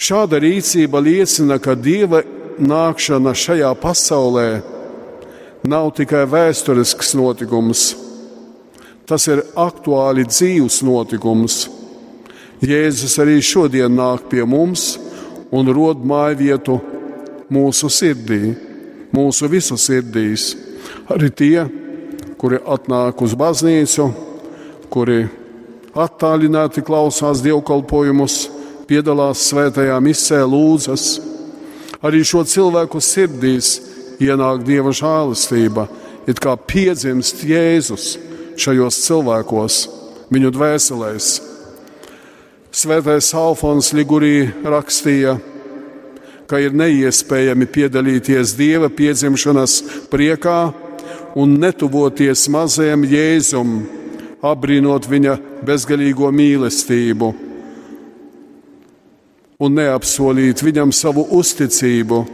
Šāda 0.00 0.40
rīcība 0.40 1.02
liecina, 1.04 1.58
ka 1.60 1.76
Dieva 1.76 2.22
nākšana 2.56 3.34
šajā 3.36 3.74
pasaulē 3.82 4.48
nav 5.64 5.94
tikai 5.96 6.26
vēsturisks 6.28 7.14
notikums, 7.16 7.94
tas 9.08 9.24
ir 9.32 9.40
aktuāli 9.56 10.26
dzīves 10.28 10.82
notikums. 10.84 11.64
Jēzus 12.64 13.16
arī 13.20 13.38
šodien 13.44 13.96
nāk 13.96 14.26
pie 14.28 14.44
mums 14.44 14.94
un 15.52 15.68
rod 15.72 16.04
māju 16.04 16.36
vietu 16.40 16.76
mūsu 17.52 17.88
sirdī, 17.92 18.52
mūsu 19.12 19.48
visu 19.48 19.78
sirdīs. 19.80 20.52
Arī 21.08 21.30
tie, 21.32 21.64
kuri 22.40 22.60
atnāk 22.60 23.24
uz 23.24 23.32
baznīcu, 23.36 24.10
kuri 24.92 25.24
attālināti 25.96 26.84
klausās 26.84 27.40
dievkalpojumus, 27.44 28.36
piedalās 28.88 29.48
svētajā 29.48 29.96
misē, 30.04 30.42
lūdzas. 30.44 31.08
Arī 32.04 32.20
šo 32.26 32.44
cilvēku 32.44 33.00
sirdīs 33.00 33.78
ienāk 34.22 34.64
dieva 34.66 34.92
žēlastība, 34.94 35.88
it 36.28 36.40
kā 36.42 36.54
piedzimst 36.56 37.44
Jēzus 37.46 38.14
šajos 38.60 39.00
cilvēkos, 39.06 39.80
viņu 40.32 40.52
dvēselēs. 40.54 41.32
Svētais 42.74 43.30
Alfons 43.38 43.92
Ligurī 43.94 44.48
rakstīja, 44.66 45.36
ka 46.50 46.58
ir 46.60 46.74
neiespējami 46.76 47.68
piedalīties 47.70 48.56
Dieva 48.58 48.90
piedzimšanas 48.92 49.78
priekā 50.10 50.58
un 51.38 51.54
netuvoties 51.62 52.48
mazajam 52.52 53.06
Jēzum, 53.08 53.78
apbrīnot 54.44 55.08
viņa 55.08 55.38
bezgalīgo 55.64 56.28
mīlestību 56.34 57.32
un 59.64 59.76
neapsolīt 59.78 60.62
viņam 60.64 60.92
savu 60.94 61.24
uzticību. 61.38 62.24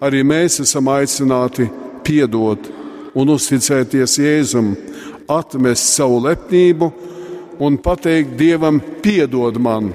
Arī 0.00 0.22
mēs 0.24 0.60
esam 0.64 0.88
aicināti 0.88 1.66
piedot 2.06 2.70
un 3.14 3.32
uzticēties 3.34 4.16
Jēzum, 4.22 4.72
atmest 5.28 5.92
savu 5.94 6.22
lepnību 6.24 6.90
un 7.60 7.76
pateikt 7.82 8.36
Dievam, 8.38 8.80
piedod 9.02 9.60
man. 9.60 9.90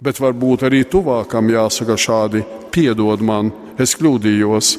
Bet 0.00 0.16
varbūt 0.16 0.64
arī 0.64 0.86
tuvākam 0.88 1.50
jāsaka 1.52 1.98
šādi: 2.00 2.44
piedod 2.72 3.20
man, 3.20 3.52
es 3.76 3.92
kļūdījos. 3.98 4.72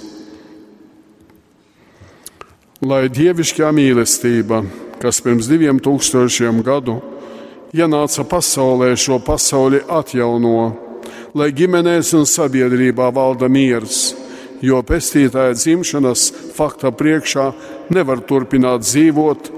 Lai 2.82 3.06
dievišķā 3.14 3.68
mīlestība, 3.78 4.64
kas 4.98 5.22
pirms 5.22 5.46
diviem 5.46 5.78
tūkstošiem 5.78 6.64
gadu 6.66 6.98
ienāca 7.78 8.26
pasaulē, 8.26 8.96
šo 8.98 9.20
pasauli 9.22 9.84
atjauno, 9.86 10.72
lai 11.38 11.52
ģimenēs 11.56 12.14
un 12.18 12.28
sabiedrībā 12.28 13.08
valda 13.16 13.50
miers, 13.52 14.12
jo 14.62 14.82
pestītāja 14.86 15.56
dzimšanas 15.58 16.28
fakta 16.56 16.92
priekšā 16.94 17.48
nevar 17.94 18.22
turpināt 18.28 18.86
dzīvot 18.86 19.52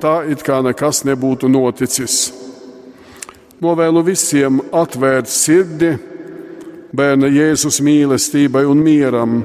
tā, 0.00 0.20
it 0.32 0.42
kā 0.46 0.60
nekas 0.64 1.04
nebūtu 1.08 1.50
noticis. 1.52 2.30
Novēlu 3.60 4.02
visiem 4.06 4.62
atvērt 4.72 5.28
sirdi 5.28 5.92
bērna 6.96 7.28
Jēzus 7.28 7.82
mīlestībai 7.84 8.64
un 8.66 8.80
mieram, 8.82 9.40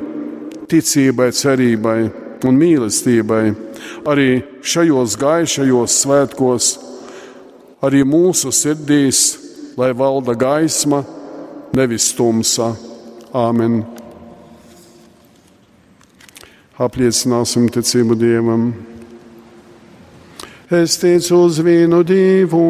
ticībai, 0.72 1.30
cerībai 1.36 2.00
un 2.48 2.60
mīlestībai. 2.62 3.44
Arī 4.08 4.30
šajos 4.66 5.18
gaišajos 5.20 6.00
svētkos, 6.06 6.70
arī 7.86 8.06
mūsu 8.08 8.54
sirdīs, 8.56 9.26
lai 9.78 9.92
valda 9.94 10.34
gaisma, 10.40 11.04
nevis 11.76 12.10
tumsa. 12.16 12.72
Āmen! 13.36 13.82
Apliecināsim 16.80 17.68
ticību 17.72 18.16
Dievam! 18.20 18.70
Es 20.72 20.98
ticu 20.98 21.44
uz 21.46 21.60
vienu 21.64 22.02
divu. 22.08 22.64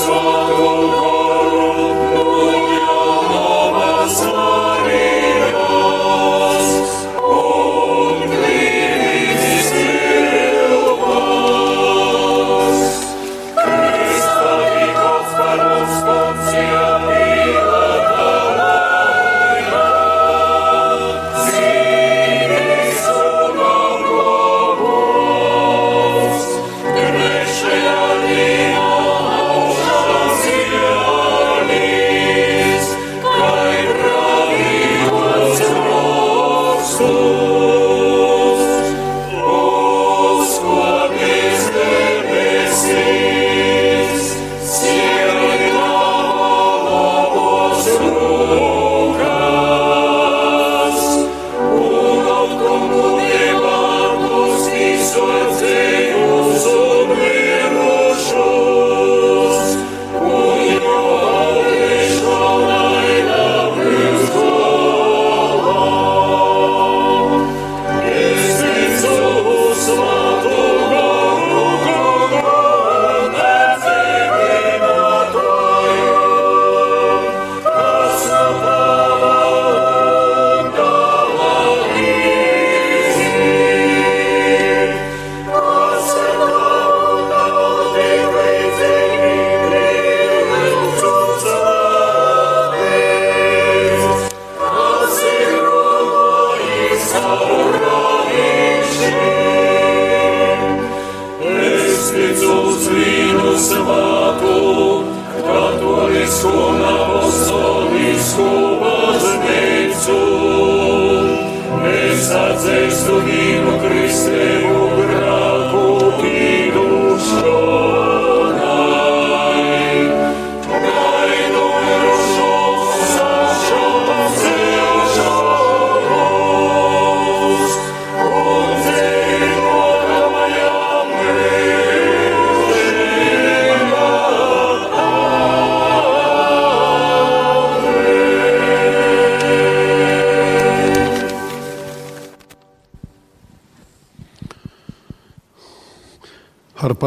solo. 0.00 0.99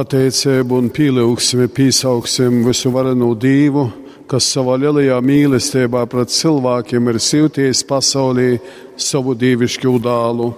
Pateicību 0.04 0.82
un 0.82 0.90
pīlūgsmi 0.92 1.70
pīsaugsim 1.72 2.64
visu 2.66 2.90
varenu 2.92 3.30
dīvu, 3.40 3.86
kas 4.28 4.50
savā 4.52 4.76
lielajā 4.82 5.20
mīlestībā 5.24 6.02
pret 6.12 6.34
cilvēkiem 6.34 7.08
ir 7.08 7.20
silties 7.24 7.86
pasaulī 7.88 8.58
savu 9.00 9.36
dievišķu 9.40 9.94
dālu. 10.04 10.50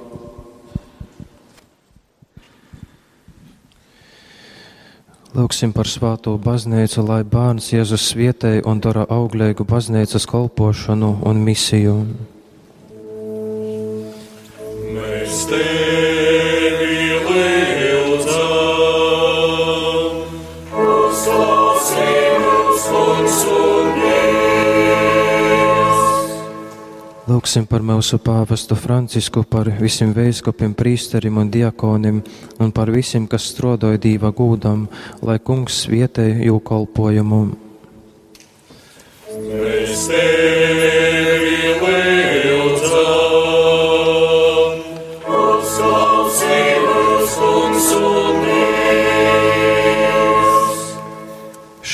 Lūksim 5.35 5.75
par 5.75 5.91
svāto 5.91 6.37
baznīcu, 6.41 7.03
lai 7.05 7.21
bērns 7.27 7.73
Jēzus 7.75 8.13
vietēji 8.17 8.63
un 8.65 8.79
dara 8.81 9.05
auglīgu 9.11 9.67
baznīcas 9.67 10.25
kalpošanu 10.31 11.19
un 11.27 11.43
misiju. 11.45 11.99
Lūksim 27.45 27.67
par 27.69 27.83
mūsu 27.85 28.17
pāvestu 28.25 28.73
Francisku, 28.73 29.43
par 29.45 29.67
visiem 29.77 30.15
veiskopiem, 30.17 30.71
prīsterim 30.73 31.37
un 31.37 31.51
diakonim, 31.53 32.23
un 32.57 32.71
par 32.73 32.89
visiem, 32.89 33.27
kas 33.29 33.45
strodoja 33.51 34.01
dīva 34.01 34.31
gūdam, 34.33 34.87
lai 35.21 35.37
kungs 35.37 35.83
vietēji 35.85 36.47
jū 36.49 36.57
kalpojumu. 36.65 37.43
Mēs 39.45 40.07
tevi 40.09 40.84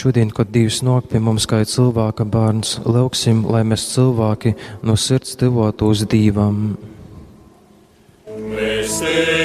Šodien, 0.01 0.31
kad 0.33 0.49
Dievs 0.49 0.79
nāk 0.81 1.11
pie 1.11 1.19
mums 1.21 1.45
kā 1.45 1.59
cilvēka 1.61 2.25
bērns, 2.25 2.79
lūksim, 2.89 3.43
lai 3.53 3.61
mēs 3.61 3.83
cilvēki 3.93 4.55
no 4.81 4.95
sirds 4.97 5.37
uz 5.37 6.05
Dievam. 6.09 6.77
Mēs 8.25 8.97
tevi. 9.05 9.41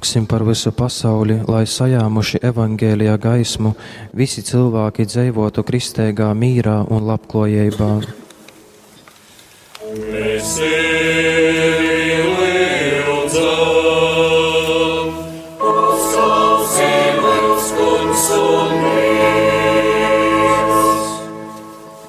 Lūksim 0.00 0.24
par 0.26 0.42
visu 0.46 0.70
pasauli, 0.72 1.36
lai 1.46 1.66
sajāmuši 1.68 2.40
evaņģēlijā 2.48 3.16
gaismu, 3.20 3.74
visi 4.16 4.42
cilvēki 4.42 5.06
dzīvotu 5.06 5.64
kristēgā 5.66 6.32
mīrā 6.34 6.80
un 6.88 7.06
labklājībā. 7.10 7.92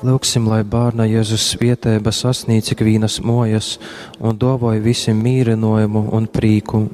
Lūksim, 0.02 0.48
lai 0.48 0.62
bērna 0.64 1.04
Jēzus 1.12 1.44
vietēba 1.60 2.14
sasniedz 2.16 2.72
ikvienas 2.72 3.20
mojas 3.20 3.76
un 4.24 4.40
dāvāja 4.40 4.80
visiem 4.86 5.20
mīlinājumu 5.20 6.08
un 6.16 6.30
prīku. 6.32 6.86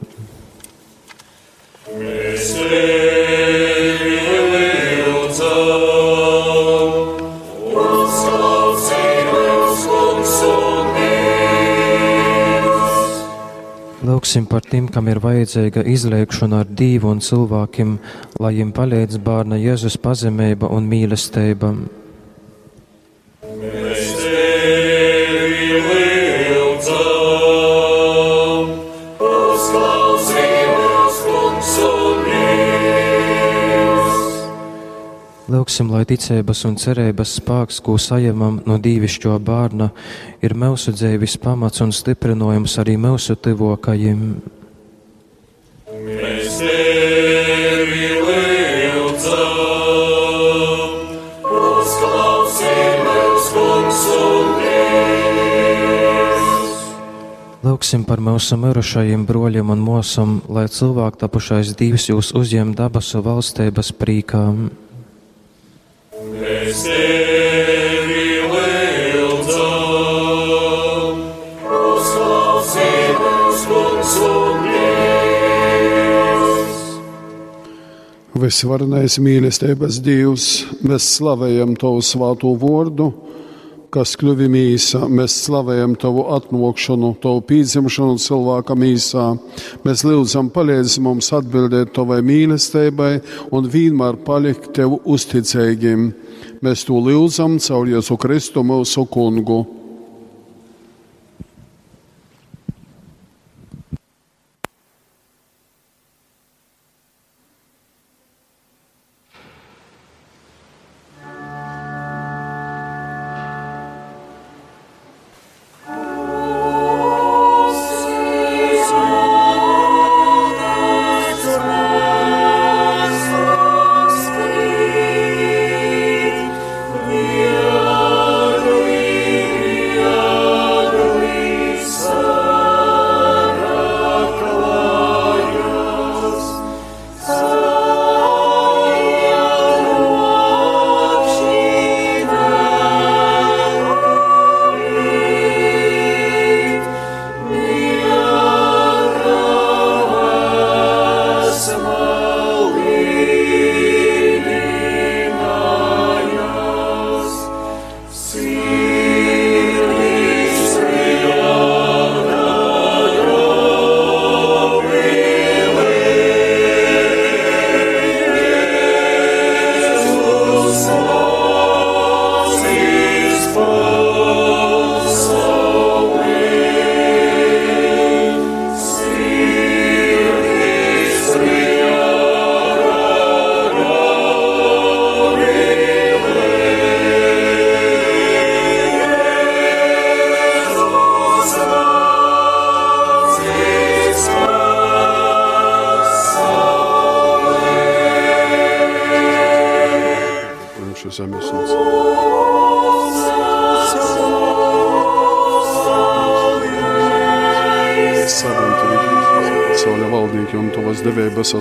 Lūksim 14.27 14.49
par 14.51 14.65
tiem, 14.67 14.89
kam 14.91 15.05
ir 15.07 15.21
vajadzīga 15.23 15.85
izlēkšana 15.87 16.57
ar 16.59 16.71
Dievu 16.79 17.13
un 17.13 17.21
cilvēkiem, 17.23 17.93
lai 18.43 18.49
viņiem 18.57 18.73
palīdz 18.75 19.21
bērna 19.23 19.55
Jēzus 19.55 19.95
pazemība 20.03 20.67
un 20.75 20.89
mīlestība. 20.91 21.69
Lūksim, 35.77 35.93
lai 35.93 36.07
ticības 36.09 36.63
un 36.65 36.73
cerības 36.81 37.37
spēks, 37.37 37.77
ko 37.85 38.01
saņemam 38.01 38.65
no 38.65 38.81
dievišķo 38.81 39.37
bērna, 39.45 39.93
ir 40.41 40.57
mūsu 40.57 40.89
dzīves 40.89 41.37
pamats 41.37 41.83
un 41.85 41.93
stiprinājums 41.93 42.81
arī 42.81 42.97
mūsu 42.97 43.37
tuvākajiem. 43.37 44.41
Mēs 46.07 46.57
tevi 46.63 48.09
lūdzam, 48.25 49.37
uzklausī 51.45 52.73
mūs, 53.05 53.45
kungs 53.53 54.01
un 54.15 54.49
Dievs. 54.63 56.41
Lūksim 57.69 58.01
par 58.09 58.17
mūsu 58.31 58.57
mirušajiem 58.65 59.29
broļiem 59.29 59.69
un 59.77 59.85
mūsam, 59.91 60.41
lai 60.49 60.65
cilvēku 60.73 61.21
tapušais 61.21 61.77
Dievs 61.77 62.09
jūs 62.09 62.33
uzņem 62.33 62.73
dabasu 62.81 63.21
valstības 63.21 63.93
prīkām. 63.93 64.86
Visvarenais 78.37 79.17
mīlestības 79.19 79.97
Dievs, 80.05 80.45
mēs 80.85 81.07
slavējam 81.17 81.73
Tavu 81.81 82.03
svāto 82.05 82.53
vārdu, 82.61 83.09
kas 83.93 84.15
kļuvi 84.19 84.47
mīsā. 84.51 85.05
Mēs 85.11 85.35
slavējam 85.45 85.95
Tavu 85.99 86.25
atnākšanu, 86.35 87.13
Tavu 87.23 87.43
pīdzimšanu 87.47 88.17
cilvēka 88.21 88.75
mīsā. 88.79 89.27
Mēs 89.85 90.03
lūdzam, 90.07 90.51
palīdz 90.53 90.99
mums 91.05 91.31
atbildēt 91.37 91.93
Tavai 91.95 92.19
mīlestībai 92.25 93.13
un 93.55 93.71
vienmēr 93.71 94.19
palikt 94.27 94.73
Tev 94.77 94.99
uzticīgiem. 95.05 96.11
Mēs 96.65 96.87
to 96.87 96.99
lūdzam 97.03 97.59
caur 97.63 97.89
Jēzu 97.89 98.17
Kristu 98.21 98.65
mūsu 98.65 99.05
kungu. 99.11 99.76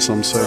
some 0.01 0.23
say. 0.23 0.46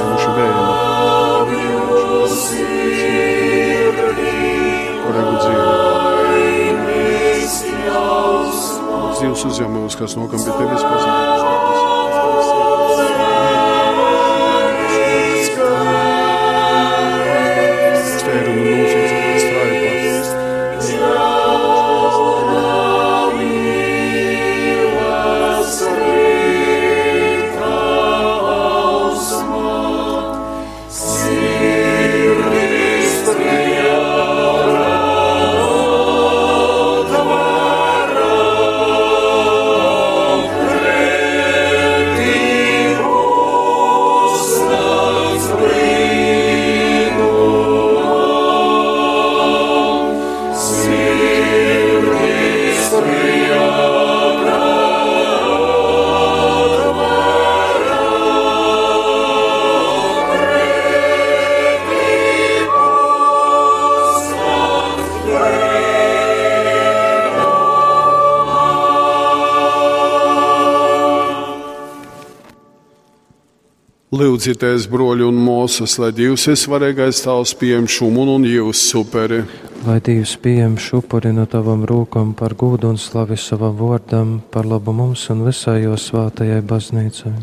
Lūdzieties, 74.39 74.85
broļi 74.87 75.25
un 75.27 75.35
mūsas, 75.43 75.97
lai 75.99 76.13
Dievs 76.15 76.45
ir 76.47 76.55
svarīgais 76.55 77.17
tavs 77.25 77.51
pieņem 77.59 77.89
šumu 77.91 78.23
un 78.37 78.45
jūs 78.47 78.79
superi. 78.87 79.41
Lai 79.83 79.97
Dievs 79.99 80.37
pieņem 80.39 80.77
šupuri 80.79 81.33
no 81.35 81.43
tavam 81.43 81.81
rūkam 81.83 82.31
par 82.39 82.53
gūdu 82.55 82.87
un 82.93 82.95
slavi 82.95 83.35
savam 83.35 83.75
vārdam, 83.75 84.37
par 84.47 84.63
labu 84.63 84.93
mums 84.95 85.25
un 85.33 85.43
visai 85.43 85.81
jo 85.81 85.97
svātajai 85.99 86.61
baznīcai. 86.69 87.33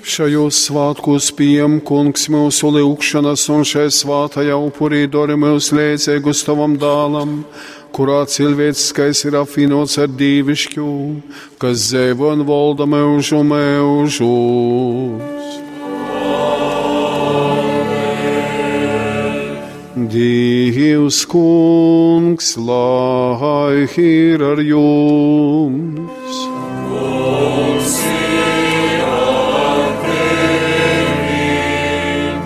Šajos 0.00 0.62
svētkos 0.70 1.28
pieņem 1.36 1.82
kungs 1.84 2.30
mūsu 2.32 2.72
lūgšanas 2.78 3.44
un 3.52 3.68
šai 3.68 3.90
svātajā 3.92 4.56
upurī 4.56 5.04
dori 5.04 5.36
mūsu 5.36 5.76
līdzīgus 5.76 6.46
tavam 6.48 6.78
dālam, 6.80 7.42
kurā 7.92 8.22
cilvēciskais 8.24 9.20
ir 9.28 9.36
apvienots 9.42 10.00
ar 10.00 10.08
dīvišķu, 10.08 10.88
kas 11.60 11.92
dzīvo 11.92 12.32
un 12.38 12.48
valda 12.48 12.88
mūžu 12.88 13.44
mūžus. 13.52 15.39
Dievs 20.10 21.22
kungs, 21.24 22.56
lai 22.58 23.86
ir 23.96 24.42
ar 24.42 24.58
jums! 24.58 26.36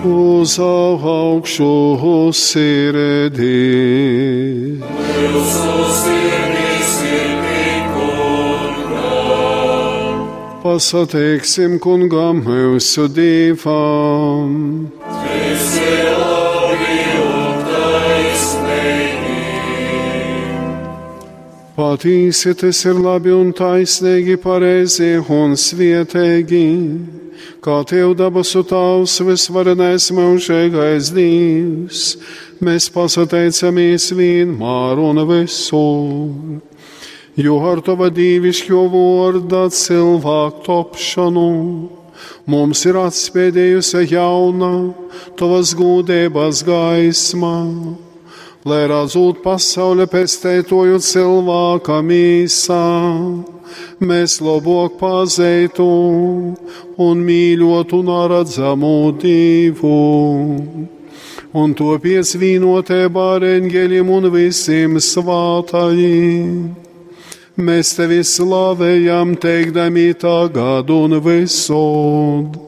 Uz 0.05 0.59
augšu 0.61 2.31
sirdī! 2.37 3.57
Pasateiksim 10.61 11.79
kungam 11.81 12.45
mūsu 12.45 13.09
divam! 13.09 14.53
Patīsi 15.01 15.94
tas 21.75 22.85
ir 22.85 22.95
labi 23.03 23.33
un 23.35 23.51
taisnīgi, 23.51 24.37
pareizi 24.39 25.17
un 25.19 25.57
svietīgi, 25.59 26.67
kā 27.59 27.83
tev 27.83 28.13
dabasu 28.15 28.63
tavs 28.63 29.19
visvarenais 29.19 30.07
mūžīgais 30.15 31.11
Dievs. 31.11 32.15
Mēs 32.63 32.87
pasateicamies 32.87 34.07
vienmēr 34.15 35.03
un 35.03 35.19
visur, 35.27 36.61
jo 37.35 37.59
ar 37.59 37.83
tava 37.83 38.07
dīvišķo 38.07 38.87
vārdu 38.95 39.67
cilvēku 39.67 40.63
topšanu. 40.63 41.51
Mums 42.47 42.85
ir 42.87 42.95
atspēdējusi 43.03 44.07
jauna 44.13 44.93
tavas 45.35 45.75
gūdības 45.75 46.63
gaisma 46.63 47.55
lai 48.65 48.87
redzot 48.89 49.43
pasauli 49.43 50.07
pestētoju 50.09 50.97
cilvēka 51.05 51.99
mīsā, 52.01 52.85
mēs 54.01 54.39
labāk 54.41 54.95
pazeitu 54.97 55.85
un 57.05 57.21
mīļotu 57.27 58.01
neredzamu 58.09 58.95
divu. 59.21 60.01
Un 61.55 61.77
to 61.77 61.93
piesvīnotē 62.01 63.05
ar 63.21 63.45
eņģeļiem 63.53 64.09
un 64.17 64.31
visiem 64.33 64.97
svātajiem. 64.97 66.73
Mēs 67.55 67.93
tevi 67.95 68.19
slavējam, 68.25 69.37
teikdami 69.39 70.09
tagad 70.19 70.89
un 70.91 71.21
visod. 71.23 72.64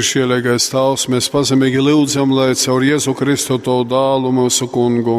Viršielīgais 0.00 0.70
Tēvs, 0.72 1.02
mēs 1.12 1.26
pazemīgi 1.28 1.82
lūdzam, 1.84 2.30
lai 2.32 2.54
caur 2.56 2.80
Jēzu 2.80 3.12
Kristu 3.18 3.58
to 3.60 3.74
dālu 3.84 4.30
mūsu 4.32 4.64
kungu 4.72 5.18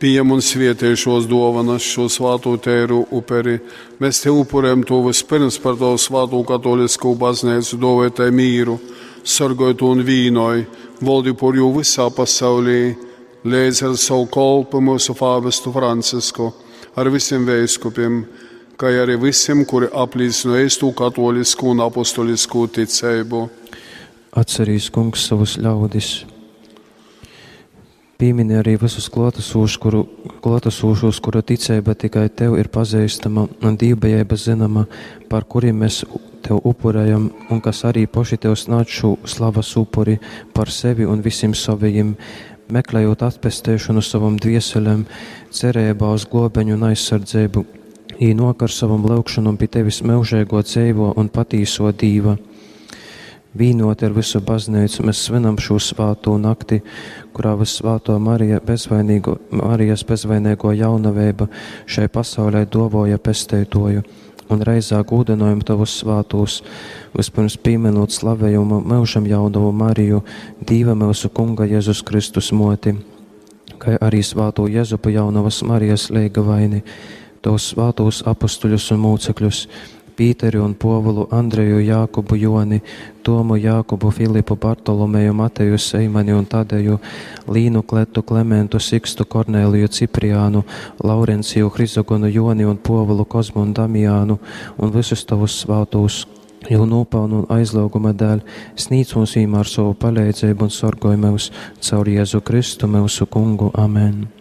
pieņem 0.00 0.32
un 0.32 0.40
svietē 0.40 0.94
šos 0.96 1.26
dāvanas, 1.28 1.84
šo 1.84 2.06
svāto 2.08 2.54
tēru 2.64 3.02
uperi. 3.12 3.58
Mēs 4.00 4.22
te 4.22 4.32
upurējam 4.32 4.86
to 4.88 5.02
vispirms 5.04 5.60
par 5.60 5.76
to 5.76 5.92
svāto 6.00 6.40
katolisku 6.48 7.12
baznīcu, 7.20 7.76
dovētai 7.82 8.30
mīru, 8.32 8.78
sargojot 9.20 9.84
un 9.90 10.00
vīnoju, 10.08 10.64
valdi 11.04 11.36
par 11.36 11.60
jū 11.60 11.68
visā 11.76 12.08
pasaulī, 12.08 12.94
līdz 13.44 13.84
ar 13.90 14.00
savu 14.00 14.30
kolpu 14.32 14.80
mūsu 14.80 15.18
fāvestu 15.18 15.76
Francisku, 15.76 16.54
ar 16.96 17.12
visiem 17.12 17.44
vēskupiem, 17.44 18.22
kā 18.80 18.96
arī 19.04 19.20
visiem, 19.28 19.66
kuri 19.68 19.92
aplīsino 19.92 20.56
eistu 20.56 20.88
katolisku 20.96 21.74
un 21.74 21.84
apostolisku 21.90 22.70
ticību. 22.80 23.48
Atcerīs 24.30 24.90
kungs 24.94 25.24
savus 25.26 25.56
ļaudis 25.58 26.12
Piemini 28.20 28.58
arī 28.60 28.74
visus 28.76 29.06
klātesūšus, 29.08 29.78
kuru, 29.80 30.02
klātesūšus, 30.44 31.22
kura 31.24 31.40
ticība 31.40 31.94
tikai 31.96 32.26
tev 32.28 32.58
ir 32.60 32.68
pazīstama 32.68 33.46
un 33.64 33.78
dīvbijība 33.80 34.36
zinama, 34.36 34.82
par 35.30 35.46
kuriem 35.48 35.78
mēs 35.80 36.02
tev 36.44 36.60
upurējam, 36.68 37.30
un 37.48 37.62
kas 37.64 37.80
arī 37.88 38.02
paši 38.04 38.36
tev 38.44 38.58
snāč 38.60 38.92
šo 38.98 39.14
slavas 39.24 39.72
upuri 39.80 40.18
par 40.52 40.68
sevi 40.68 41.08
un 41.08 41.24
visiem 41.24 41.56
saviem, 41.56 42.12
meklējot 42.68 43.24
atpestēšanu 43.24 44.04
savam 44.04 44.36
dvieselēm, 44.36 45.06
cerībā 45.48 46.12
uz 46.12 46.28
globeņu 46.28 46.76
un 46.76 46.90
aizsardzību, 46.90 47.64
īnok 48.20 48.68
ar 48.68 48.76
savam 48.76 49.08
lūkšanu 49.08 49.56
pie 49.56 49.72
tevis 49.78 50.04
mūžēgo 50.04 50.60
dzīvo 50.68 51.14
un 51.16 51.32
patīso 51.32 51.88
dīva. 51.88 52.36
Vīnot 53.50 54.04
ar 54.06 54.12
visu 54.14 54.38
baznīcu, 54.46 55.02
mēs 55.08 55.24
svinam 55.26 55.56
šo 55.58 55.80
svāto 55.82 56.36
nakti, 56.38 56.80
kurā 57.34 57.56
visvāto 57.58 58.14
Marija 58.22 58.60
bezvainīgo, 58.62 59.40
Marijas 59.58 60.04
bezvainīgo 60.06 60.70
jaunavēba 60.78 61.48
šai 61.90 62.06
pasaulē 62.14 62.62
dovoja 62.70 63.18
pestētoju 63.18 64.04
un 64.50 64.62
reizā 64.66 65.00
gūdinājumu 65.06 65.66
tavus 65.66 65.96
svātos, 65.98 66.60
vispirms 67.14 67.56
pieminot 67.62 68.14
slavējumu 68.14 68.80
mūžam 68.86 69.26
jaunavu 69.30 69.70
Mariju, 69.74 70.22
Dīva 70.66 70.94
mūsu 70.98 71.30
Kunga 71.34 71.66
Jēzus 71.70 72.04
Kristus 72.06 72.50
moti, 72.54 72.94
kā 73.82 73.96
arī 73.98 74.22
svāto 74.26 74.66
Jēzupa 74.70 75.10
jaunavas 75.14 75.62
Marijas 75.66 76.08
leiga 76.14 76.42
vaini, 76.46 76.82
tos 77.42 77.70
svātos 77.72 78.22
apustuļus 78.30 78.90
un 78.94 79.02
mūcekļus, 79.06 79.64
Pīteri 80.20 80.58
un 80.60 80.74
Povulu, 80.76 81.24
Andreju, 81.32 81.78
Jākubu, 81.80 82.36
Joni, 82.36 82.82
Tomu, 83.24 83.56
Jākubu, 83.56 84.10
Filipu, 84.12 84.56
Bartolomeju, 84.60 85.32
Mateju, 85.32 85.78
Seimani 85.80 86.34
un 86.36 86.44
Tadeju, 86.44 86.98
Līnu, 87.48 87.80
Kletu, 87.82 88.20
Klementu, 88.22 88.76
Sikstu, 88.76 89.24
Kornēliju, 89.24 89.88
Cipriānu, 89.88 90.60
Laurenciju, 91.00 91.70
Hrizogonu, 91.72 92.28
Joni 92.28 92.68
un 92.68 92.76
Povulu, 92.76 93.24
Kozmu 93.24 93.62
un 93.64 93.72
Damiānu 93.72 94.36
un 94.76 94.92
visus 94.92 95.24
tavus 95.24 95.56
svātos. 95.62 96.26
Jau 96.68 96.82
nopelnu 96.84 97.40
un 97.40 97.46
aizlūguma 97.56 98.12
dēļ 98.12 98.42
sniedz 98.76 99.14
mums 99.16 99.38
ar 99.56 99.72
savu 99.72 99.94
palīdzību 99.96 100.68
un 100.68 100.74
sorgojumus 100.76 101.48
caur 101.80 102.12
Jēzu 102.12 102.42
Kristu, 102.44 102.92
mūsu 102.92 103.24
kungu. 103.24 103.70
Amen! 103.72 104.39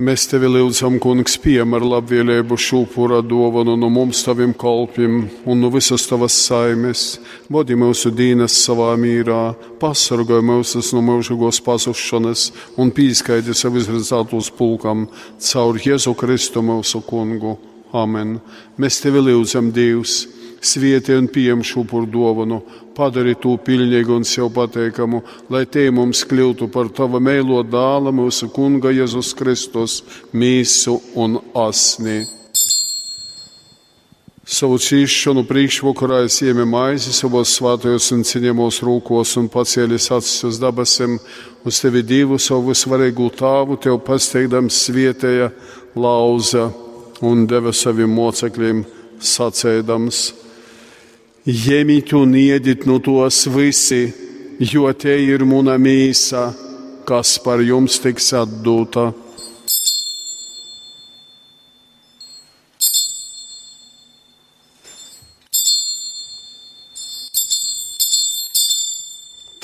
Mēs 0.00 0.22
tevi 0.30 0.48
lūdzam, 0.48 0.94
kungs, 0.96 1.34
piemēr 1.44 1.84
labvēlību 1.84 2.56
šūpura 2.56 3.18
dāvanu 3.20 3.74
no 3.76 3.90
mums 3.92 4.22
taviem 4.24 4.54
kalpiem 4.56 5.18
un 5.44 5.60
no 5.60 5.68
visas 5.74 6.06
tavas 6.08 6.38
saimes. 6.46 7.02
Vadi 7.52 7.76
mūsu 7.76 8.08
dīnes 8.08 8.56
savā 8.62 8.94
mīrā, 8.96 9.52
pasargāj 9.82 10.40
mūsus 10.40 10.94
no 10.96 11.04
mūžīgos 11.04 11.60
pazušanas 11.68 12.46
un 12.80 12.94
pīskaidi 12.96 13.52
sev 13.52 13.76
izredzētos 13.76 14.48
pulkam 14.56 15.04
caur 15.50 15.76
Jēzu 15.84 16.16
Kristu 16.16 16.64
mūsu 16.64 17.04
kungu. 17.04 17.58
Amen. 17.92 18.38
Mēs 18.80 19.02
tevi 19.04 19.20
lūdzam, 19.28 19.68
Dievs! 19.68 20.22
svieti 20.60 21.16
un 21.16 21.28
pieņem 21.32 21.64
šo 21.64 21.84
par 21.88 22.06
dāvanu, 22.10 22.60
padari 23.00 23.36
to 23.40 23.54
pilnīgu 23.64 24.18
un 24.20 24.26
sev 24.28 24.50
pateikamu, 24.52 25.22
lai 25.52 25.64
te 25.66 25.86
mums 25.94 26.20
kļūtu 26.28 26.68
par 26.74 26.90
tava 26.92 27.20
mēlo 27.22 27.62
dāla 27.64 28.12
mūsu 28.12 28.50
Kunga 28.52 28.92
Jēzus 28.92 29.32
Kristus, 29.38 30.02
mīsu 30.36 30.98
un 31.16 31.40
asni. 31.56 32.20
Savu 34.50 34.80
cīšanu 34.82 35.44
priekšvakarā 35.46 36.24
es 36.26 36.40
iemu 36.42 36.64
maizi 36.66 37.12
savos 37.14 37.52
svētajos 37.54 38.08
un 38.16 38.24
ciņamos 38.26 38.80
rūkos 38.82 39.36
un 39.38 39.46
pacēlis 39.52 40.08
acis 40.16 40.42
uz 40.48 40.58
dabasiem, 40.58 41.14
uz 41.62 41.78
tevi 41.78 42.02
divu 42.02 42.38
savu 42.42 42.74
svarīgu 42.74 43.28
tāvu, 43.38 43.78
tev 43.78 44.00
pasteigdams 44.02 44.82
svietēja 44.88 45.52
lauza 45.94 46.66
un 47.22 47.46
deva 47.46 47.70
saviem 47.70 48.10
mocekļiem 48.16 48.82
sacēdams. 49.22 50.39
Ņemiet 51.48 52.10
un 52.12 52.34
iediet 52.36 52.82
no 52.84 52.98
tos 53.00 53.46
visi, 53.48 54.10
jo 54.60 54.90
te 54.92 55.14
ir 55.24 55.40
mūna 55.48 55.78
mīsa, 55.80 56.50
kas 57.08 57.38
par 57.40 57.62
jums 57.64 57.96
tiks 57.96 58.26
atdota. 58.36 59.06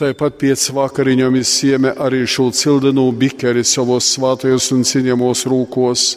Tāpat 0.01 0.41
pēc 0.41 0.65
vakariņām 0.73 1.37
izsieme 1.43 1.93
arī 1.93 2.23
šo 2.25 2.49
cildenu 2.57 3.05
bikeri 3.13 3.65
savos 3.65 4.09
svātajos 4.17 4.73
un 4.73 4.81
ciņamos 4.85 5.45
rūkos, 5.45 6.09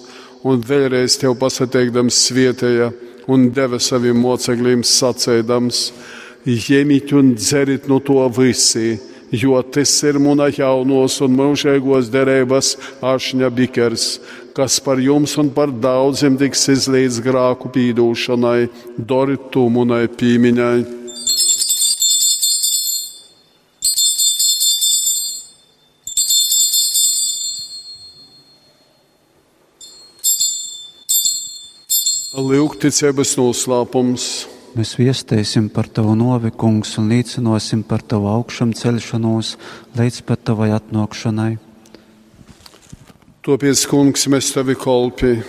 un 0.48 0.64
vēlreiz 0.64 1.20
tev 1.20 1.36
pasateikdams 1.40 2.24
svietēja 2.30 2.92
un 3.30 3.50
deva 3.54 3.80
saviem 3.80 4.18
mocekļiem 4.20 4.84
sacēdams: 4.86 5.90
Ņemiet 6.50 7.14
un 7.14 7.34
dzerit 7.38 7.88
no 7.92 8.00
to 8.02 8.24
visi, 8.34 8.98
jo 9.32 9.60
tas 9.62 9.92
ir 10.08 10.18
mūna 10.22 10.50
jaunos 10.56 11.20
un 11.22 11.36
mūžīgos 11.38 12.10
derības 12.14 12.76
ašņa 13.06 13.50
bikers, 13.54 14.06
kas 14.56 14.80
par 14.84 15.00
jums 15.04 15.36
un 15.38 15.52
par 15.54 15.72
daudziem 15.72 16.40
tiks 16.40 16.66
izlīdz 16.74 17.20
grāku 17.26 17.70
pīdūšanai, 17.76 18.70
dorit 18.98 19.52
tūmunai 19.54 20.08
pīmiņai. 32.40 32.60
Lūgticības 32.60 33.36
noslēpums. 33.38 34.48
Mēs 34.78 34.94
viestēsim 35.00 35.70
par 35.74 35.88
tavu 35.88 36.16
novikungs 36.16 36.98
un 37.00 37.10
līdzinosim 37.10 37.84
par 37.84 38.02
tavu 38.02 38.30
augšām 38.30 38.74
celšanos 38.74 39.58
līdz 39.98 40.22
pat 40.24 40.44
tavai 40.46 40.70
atnākšanai. 40.72 41.58
Tāpēc, 43.44 43.86
kungs, 43.90 44.28
mēs 44.30 44.52
tevi 44.54 44.76
kolpi, 44.76 45.40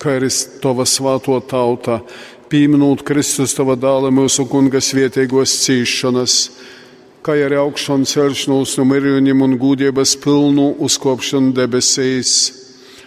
kā 0.00 0.16
arī 0.16 0.30
tava 0.62 0.86
svāto 0.86 1.36
tauta, 1.44 2.00
pieminot 2.48 3.04
Kristus 3.04 3.54
tava 3.54 3.76
dāla 3.76 4.10
mūsu 4.14 4.46
kunga 4.48 4.80
svietēgos 4.80 5.58
cīšanas, 5.66 6.38
kā 7.22 7.36
arī 7.36 7.58
augšām 7.60 8.06
celšanos 8.08 8.78
no 8.78 8.88
mirjiem 8.88 9.42
un 9.44 9.58
gūdības 9.60 10.16
pilnu 10.24 10.74
uzkopšanu 10.82 11.52
debesīs 11.52 12.63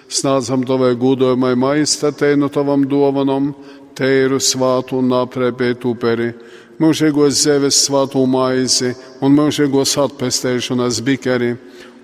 Snādzam 0.07 0.63
tavai 0.63 0.93
gudojumai 0.95 1.55
maistatei 1.59 2.37
no 2.39 2.47
tavam 2.47 2.85
dovanam, 2.87 3.51
teiru 3.97 4.39
svātu 4.39 5.01
un 5.01 5.11
aprēpēt 5.17 5.83
uperi, 5.89 6.29
mūžīgos 6.79 7.41
zemes 7.41 7.81
svātu 7.87 8.23
maizi 8.29 8.93
un 9.21 9.35
mūžīgos 9.35 9.97
atpestēšanas 10.05 11.01
bikeri 11.03 11.55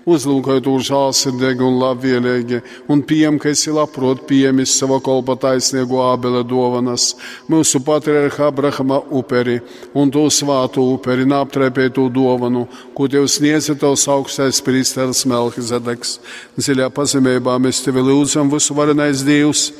uzlūkojot 0.08 0.68
uz 0.68 0.88
žālsirdīgi 0.90 1.64
un 1.64 1.78
labvēlīgi, 1.80 2.60
un 2.92 3.02
pieņem, 3.06 3.38
ka 3.40 3.52
esi 3.54 3.72
labprot 3.74 4.24
pieņemis 4.28 4.76
sava 4.80 5.00
kolpa 5.04 5.36
taisnīgo 5.40 6.02
ābele 6.04 6.44
dovanas, 6.46 7.12
mūsu 7.50 7.80
patriarha 7.84 8.50
Abrahama 8.50 9.00
uperi 9.10 9.60
un 9.94 10.12
to 10.12 10.26
svātu 10.32 10.84
uperi, 10.94 11.26
nāptrēpētu 11.28 12.08
dovanu, 12.14 12.66
ko 12.94 13.08
tev 13.10 13.28
sniedza 13.32 13.76
tavs 13.78 14.06
augstais 14.12 14.60
prīsteris 14.64 15.24
Melkizedeks. 15.30 16.18
Dziļā 16.60 16.90
pazemībā 16.94 17.56
mēs 17.62 17.82
tevi 17.84 18.04
lūdzam, 18.04 18.52
visu 18.52 18.76
varenais 18.76 19.24
Dievs 19.26 19.70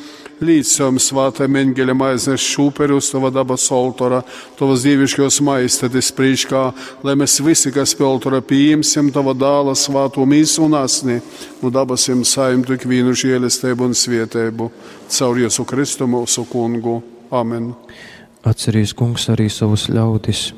savam 0.65 0.99
svātajam 1.01 1.57
eņģeļam 1.61 2.03
aiznes 2.07 2.45
šūperi 2.45 2.97
uz 2.97 3.11
tava 3.13 3.31
dabas 3.35 3.67
oltora, 3.73 4.23
tavas 4.59 4.85
dievišķos 4.87 5.41
maistatis 5.47 6.11
priekškā, 6.17 6.63
lai 7.03 7.15
mēs 7.19 7.39
visi, 7.45 7.73
kas 7.75 7.95
pie 7.97 8.05
oltora 8.09 8.43
pieņemsim 8.45 9.13
tava 9.15 9.35
dāla 9.35 9.77
svāto 9.79 10.25
mīsu 10.29 10.67
un 10.67 10.77
asni, 10.81 11.21
un 11.63 11.73
dabasim 11.75 12.25
saimtu 12.25 12.79
ikvienu 12.79 13.15
žēlestību 13.17 13.89
un 13.89 13.97
svietēbu, 13.97 14.71
caur 15.17 15.41
Jēzu 15.41 15.65
Kristu 15.69 16.11
mūsu 16.11 16.45
kungu. 16.51 17.01
Amen. 17.33 17.73
Atcerīs 18.45 18.93
kungs 18.93 19.31
arī 19.33 19.49
savus 19.49 19.89
ļaudis 19.89 20.51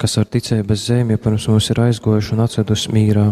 kas 0.00 0.16
ar 0.16 0.28
ticības 0.32 0.86
zemi 0.88 1.18
pirms 1.20 1.44
mums 1.50 1.66
ir 1.72 1.82
aizgojuši 1.84 2.32
un 2.32 2.44
atcedusi 2.46 2.92
mīrā. 2.94 3.26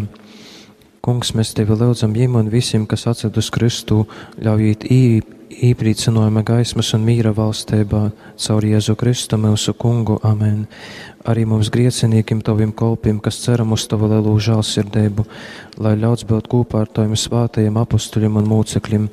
Kungs, 1.04 1.32
mēs 1.38 1.54
tevi 1.56 1.76
lūdzam 1.78 2.14
viņiem 2.16 2.38
un 2.40 2.52
visiem, 2.52 2.86
kas 2.90 3.06
atcedus 3.10 3.50
Kristu, 3.54 4.04
ļaujiet 4.42 4.88
īp 4.92 5.37
īprīcinājuma 5.48 6.42
gaismas 6.46 6.92
un 6.96 7.04
mīra 7.06 7.32
valstībā 7.36 8.08
caur 8.38 8.64
Jēzu 8.64 8.94
Kristu 8.98 9.38
mūsu 9.40 9.74
kungu. 9.74 10.18
Amen. 10.26 10.66
Arī 11.28 11.44
mums 11.48 11.68
griecinīkim 11.72 12.40
taviem 12.44 12.70
kolpiem, 12.72 13.18
kas 13.20 13.40
ceram 13.42 13.74
uz 13.76 13.84
tavu 13.90 14.08
lielu 14.08 14.32
žālsirdību, 14.40 15.24
lai 15.84 15.94
ļauts 16.00 16.24
būt 16.28 16.48
kopā 16.48 16.84
ar 16.84 16.92
taviem 16.94 17.16
svātajiem 17.18 17.76
apustuļiem 17.82 18.38
un 18.40 18.48
mūcekļiem, 18.48 19.08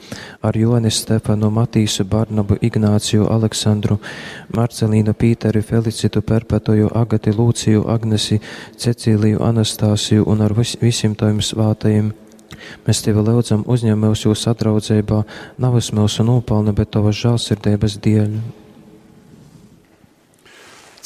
ar 0.45 0.59
Joni 0.59 0.91
Stefanu, 0.93 1.49
Matīsu, 1.51 2.05
Barnabu, 2.07 2.59
Ignāciju, 2.63 3.27
Aleksandru, 3.35 3.99
Marcelīnu, 4.55 5.15
Pīteri, 5.17 5.63
Felicitu, 5.65 6.21
Perpetoju, 6.21 6.91
Agati, 6.95 7.35
Lūciju, 7.35 7.87
Agnesi, 7.91 8.39
Cecīliju, 8.77 9.41
Anastāsiju 9.43 10.29
un 10.31 10.45
ar 10.45 10.55
vis 10.55 10.77
visiem 10.81 11.17
taviem 11.19 11.43
svātajiem 11.43 12.13
Mēs 12.85 13.01
tevi 13.05 13.23
lūdzam, 13.25 13.63
uzņem 13.67 14.05
mūs 14.07 14.25
jūsu 14.25 14.51
atraudzībā, 14.51 15.23
nav 15.61 15.79
es 15.79 15.91
mūsu 15.95 16.25
nopelna, 16.27 16.75
bet 16.75 16.93
tavas 16.95 17.17
žālsirdības 17.21 17.97
dēļ. 18.03 18.37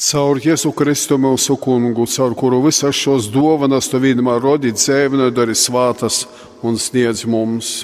Caur 0.00 0.38
Jēzu 0.40 0.70
Kristu 0.72 1.18
mūsu 1.20 1.58
kungu, 1.60 2.06
caur 2.08 2.32
kuru 2.32 2.62
visas 2.64 2.96
šos 2.96 3.26
dāvanas 3.34 3.90
tu 3.92 4.00
vienmēr 4.00 4.40
rodi 4.40 4.72
dzēvinu, 4.72 5.28
dari 5.36 5.52
svātas 5.52 6.22
un 6.64 6.80
sniedz 6.80 7.26
mums. 7.28 7.82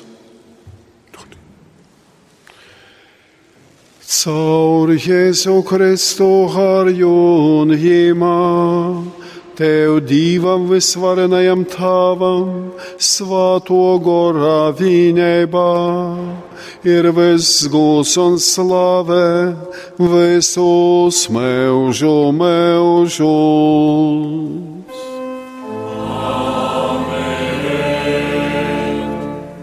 Caur 4.07 4.95
Jēzu 4.97 5.59
Kristu 5.68 6.31
harju 6.55 7.12
un 7.61 7.77
jīmā. 7.77 9.26
Tev 9.57 10.01
divam 10.05 10.67
visvarenajam 10.69 11.63
tavam, 11.73 12.73
svāto 13.01 13.97
gorā 14.05 14.69
viņēbā, 14.77 15.71
ir 16.85 17.09
viss 17.17 17.65
gūs 17.73 18.13
un 18.21 18.37
slave, 18.37 19.57
visus 19.97 21.23
mūžu 21.33 22.13
mūžus. 22.37 23.25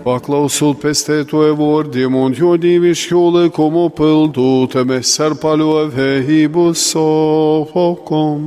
Paklausot 0.03 0.81
pestētoju 0.81 1.53
vārdiem 1.61 2.17
un 2.17 2.33
jo 2.33 2.57
dievišķo 2.57 3.21
likumu 3.37 3.85
pildūt, 3.93 4.81
mēs 4.89 5.13
ar 5.21 5.37
paļāvību 5.45 6.65
sokom. 6.81 8.41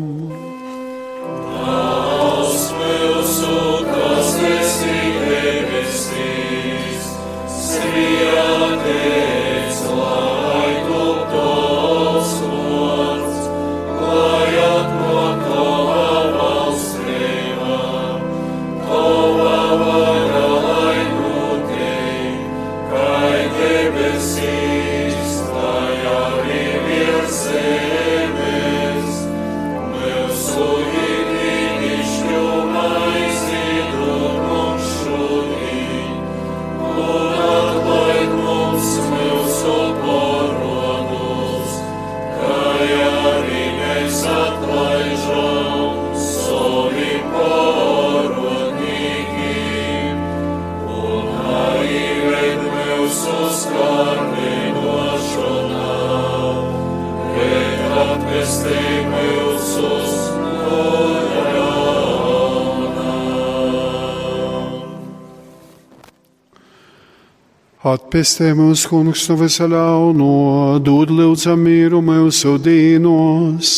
Atpestē 68.27 68.57
mūsu 68.59 68.89
kungs 68.91 69.21
no 69.31 69.37
visa 69.39 69.69
ļauno, 69.71 70.81
dod 70.83 71.13
lūdzam 71.15 71.61
mīru 71.63 72.01
mūsu 72.03 72.57
dīnos, 72.59 73.69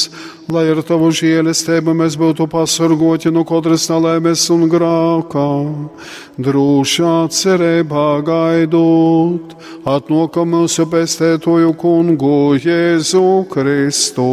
lai 0.49 0.63
ar 0.73 0.79
tavu 0.89 1.11
žēlastību 1.13 1.93
mēs 1.93 2.17
būtu 2.17 2.47
pasargoti 2.49 3.29
no 3.29 3.43
katras 3.45 3.85
nelaimes 3.93 4.47
un 4.55 4.65
grākā, 4.73 5.45
drošā 6.41 7.13
cerībā 7.29 8.07
gaidot, 8.25 9.53
atnokam 9.85 10.57
mūsu 10.57 10.89
pestētoju 10.97 11.75
kungu 11.85 12.57
Jēzu 12.57 13.27
Kristu. 13.53 14.31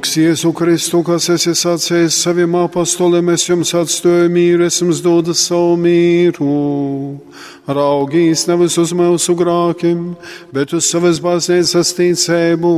Kungs, 0.00 0.16
Jēzu 0.16 0.54
Kristu, 0.56 1.02
kas 1.04 1.26
esi 1.28 1.52
sacījis 1.52 2.16
saviem 2.24 2.54
apostoliem, 2.56 3.28
es 3.34 3.42
jums 3.44 3.74
atstāju 3.76 4.30
mīru, 4.32 4.64
es 4.64 4.80
jums 4.80 5.02
dodu 5.04 5.34
savu 5.36 5.76
mīru. 5.76 7.20
Raugīs 7.68 8.46
nevis 8.48 8.78
uz 8.80 8.94
mūsu 8.96 9.34
grākiem, 9.36 10.16
bet 10.56 10.72
uz 10.72 10.88
savas 10.88 11.20
baznīcas 11.20 11.92
ticību, 11.98 12.72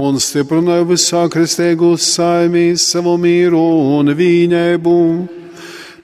un 0.00 0.16
stiprināju 0.16 0.88
visā 0.94 1.26
kristīgos 1.28 2.08
saimīs 2.14 2.88
savu 2.88 3.18
mīru 3.20 3.60
un 3.98 4.08
vīņēbu. 4.16 4.96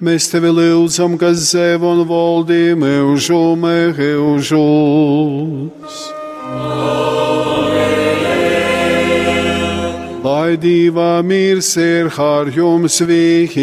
Mēs 0.04 0.28
tevi 0.34 0.52
lūdzam, 0.52 1.16
kas 1.16 1.48
zev 1.54 1.80
un 1.88 2.04
valdī 2.12 2.76
mūžu 2.76 3.56
mūžus. 3.64 4.52
Lai 10.46 10.56
divā 10.62 11.24
mirs 11.26 11.72
ir 11.80 12.06
har 12.14 12.46
jums 12.54 13.00
vienmēr. 13.02 13.56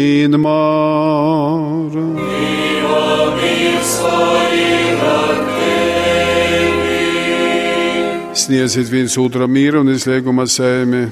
Sniedziet 8.44 8.90
viens 8.92 9.16
otram 9.16 9.54
mīru 9.54 9.80
un 9.80 9.94
izlieguma 9.94 10.44
sēmi. 10.44 11.06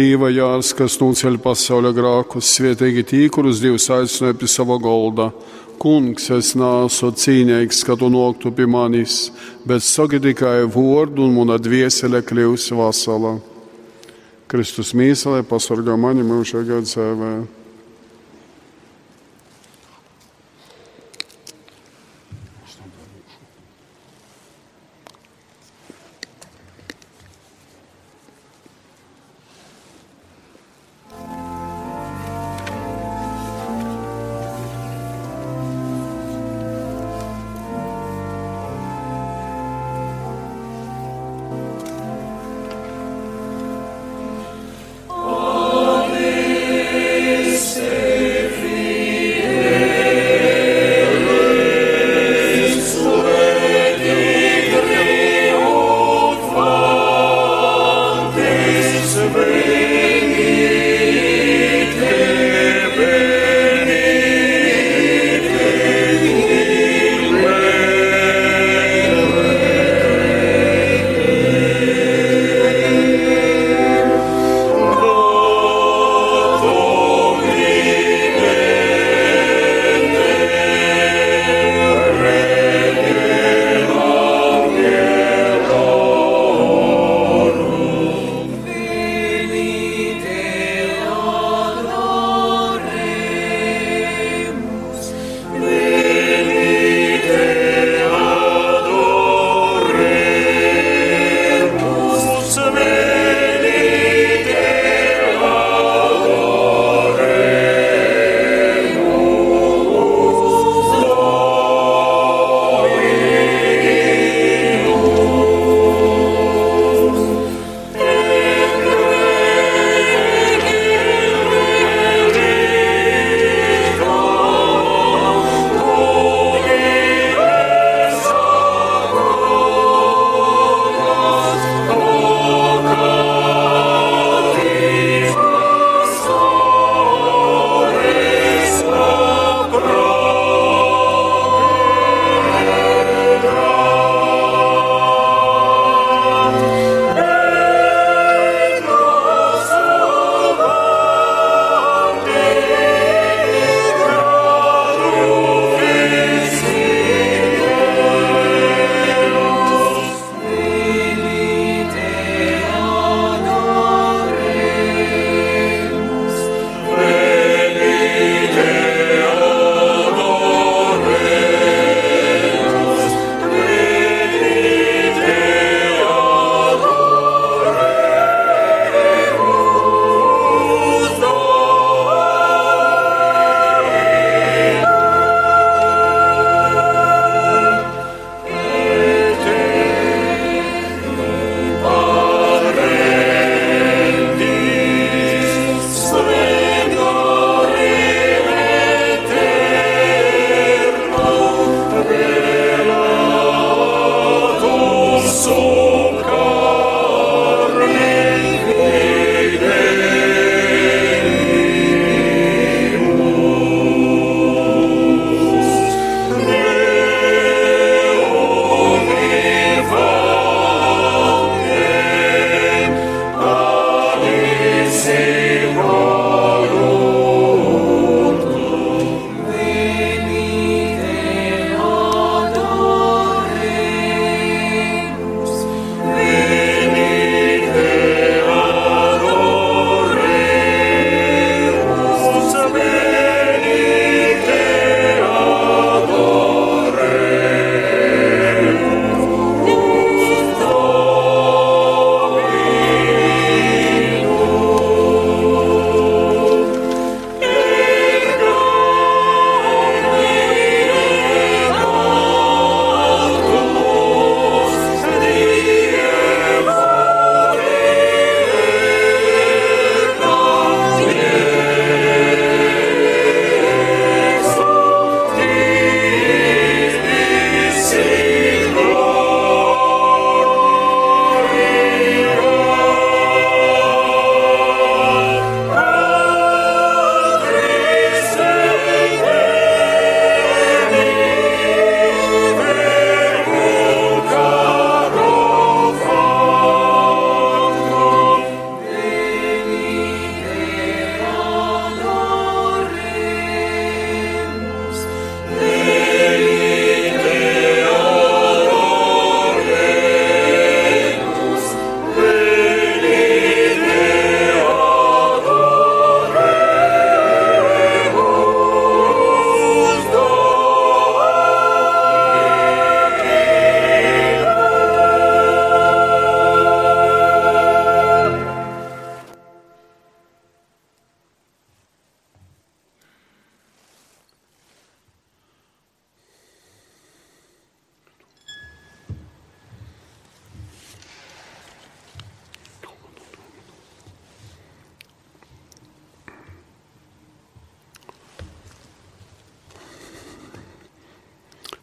Dieva 0.00 0.30
jārs, 0.32 0.70
kas 0.72 0.94
noceļ 0.96 1.34
pasaules 1.44 1.92
grākus, 1.92 2.54
svietīgi 2.54 3.02
tī, 3.04 3.18
kurus 3.28 3.58
Dievs 3.60 3.90
aicināja 3.92 4.38
pie 4.40 4.48
sava 4.48 4.78
golda. 4.80 5.26
Kungs, 5.82 6.30
es 6.32 6.54
nāsu 6.56 7.10
cīnīgs, 7.20 7.82
ka 7.84 7.98
tu 8.00 8.08
noktu 8.08 8.52
pie 8.56 8.64
manis, 8.70 9.26
bet 9.68 9.84
saki 9.84 10.22
tikai 10.24 10.62
vārdu, 10.72 11.26
un 11.26 11.36
mana 11.36 11.60
dviesele 11.60 12.22
kļūs 12.24 12.70
vasala. 12.78 13.34
Kristus 14.48 14.94
mīsalē 14.96 15.44
pasargā 15.50 15.98
mani 16.00 16.24
mūžīgā 16.24 16.80
dzīvē. 16.86 17.34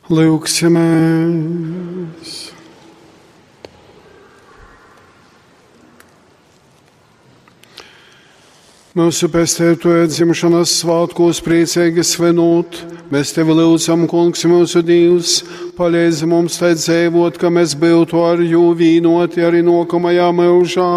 Lūksimies! 0.08 0.88
Mūsu 8.96 9.28
pestētoja 9.28 10.08
dzimšanas 10.08 10.72
svētkos 10.80 11.44
priecīgi 11.44 12.08
svinot, 12.08 12.80
mēs 13.12 13.36
tevi 13.36 13.52
lūdzam, 13.60 14.08
kungs, 14.08 14.48
mūsu 14.48 14.80
Dievs, 14.80 15.44
palīdzi 15.76 16.26
mums 16.32 16.56
tā 16.64 16.72
dzīvot, 16.72 17.36
ka 17.38 17.52
mēs 17.52 17.76
būtu 17.76 18.24
ar 18.32 18.40
jū 18.40 18.72
vīnoti 18.80 19.44
arī 19.44 19.60
nokamajā 19.68 20.32
mūžā, 20.40 20.92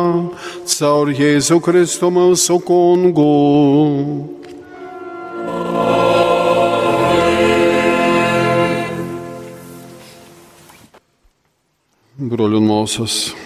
caur 0.71 1.11
Jēzu 1.11 1.59
Kristu 1.67 2.15
mūsu 2.15 2.63
kungu. 2.63 4.40
Mūsas. 12.91 13.37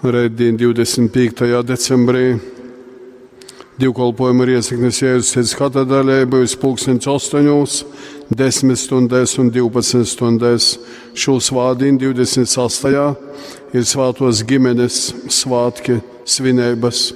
Rētdien 0.00 0.56
25. 0.56 1.42
decembrī 1.68 2.38
divkolpojuma 3.82 4.46
ir 4.46 4.54
iesaknes 4.54 5.02
Jēzus 5.02 5.34
Cits 5.34 5.52
katedrālē, 5.60 6.22
bijusi 6.24 6.56
pulkstens 6.62 7.04
8, 7.04 7.84
10 8.32 8.80
stundēs 8.80 9.36
un 9.42 9.52
12 9.52 10.08
stundēs. 10.08 10.72
Šo 11.12 11.36
svādienu 11.36 12.14
26. 12.16 12.96
ir 13.76 13.88
svētos 13.92 14.40
ģimenes 14.48 15.02
svātki 15.28 16.00
svinības. 16.24 17.10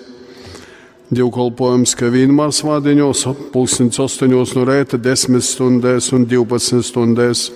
Divkolpojums, 1.08 1.96
ka 1.96 2.12
vienmēr 2.12 2.52
svādiņos, 2.52 3.28
pulkstens 3.48 3.96
8 3.96 4.28
no 4.28 4.68
rēta, 4.68 5.00
10 5.00 5.40
stundēs 5.40 6.12
un 6.12 6.28
12 6.28 6.84
stundēs. 6.84 7.48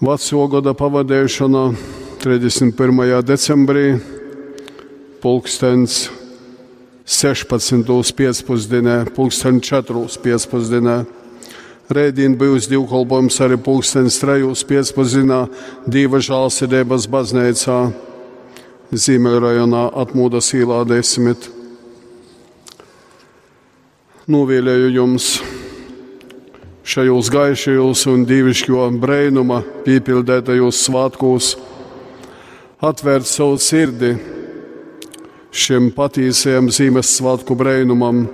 Veco 0.00 0.46
gada 0.48 0.72
pavadīšana 0.72 1.74
31. 2.22 3.18
decembrī, 3.20 3.98
pulkstens 5.20 6.06
16. 7.04 7.84
pēcpusdienā, 8.16 8.94
pulksten 9.12 9.60
4. 9.60 10.06
pēcpusdienā. 10.24 10.96
Rēdien 11.92 12.38
bijusi 12.40 12.72
divkolpojums 12.72 13.36
arī 13.44 13.60
pulkstenis 13.60 14.16
3. 14.24 14.48
pēcpusdienā, 14.72 15.42
diva 15.84 16.24
žālsirdības 16.24 17.04
baznīcā, 17.04 17.78
Zīmērajonā 18.90 19.84
atmūdas 20.00 20.48
īlā 20.56 20.80
desmit. 20.88 21.44
Novēlēju 24.32 24.94
jums 24.96 25.34
šajos 26.90 27.28
gaišajos 27.30 28.00
un 28.10 28.24
divišķo 28.26 28.88
brēnuma 28.98 29.60
piepildētajos 29.84 30.80
svētkos. 30.88 31.52
Atvērt 32.82 33.28
savu 33.30 33.60
sirdi 33.62 34.16
šim 35.54 35.90
patīsajam 35.94 36.70
Ziemassvētku 36.74 37.54
brēnumam, 37.60 38.24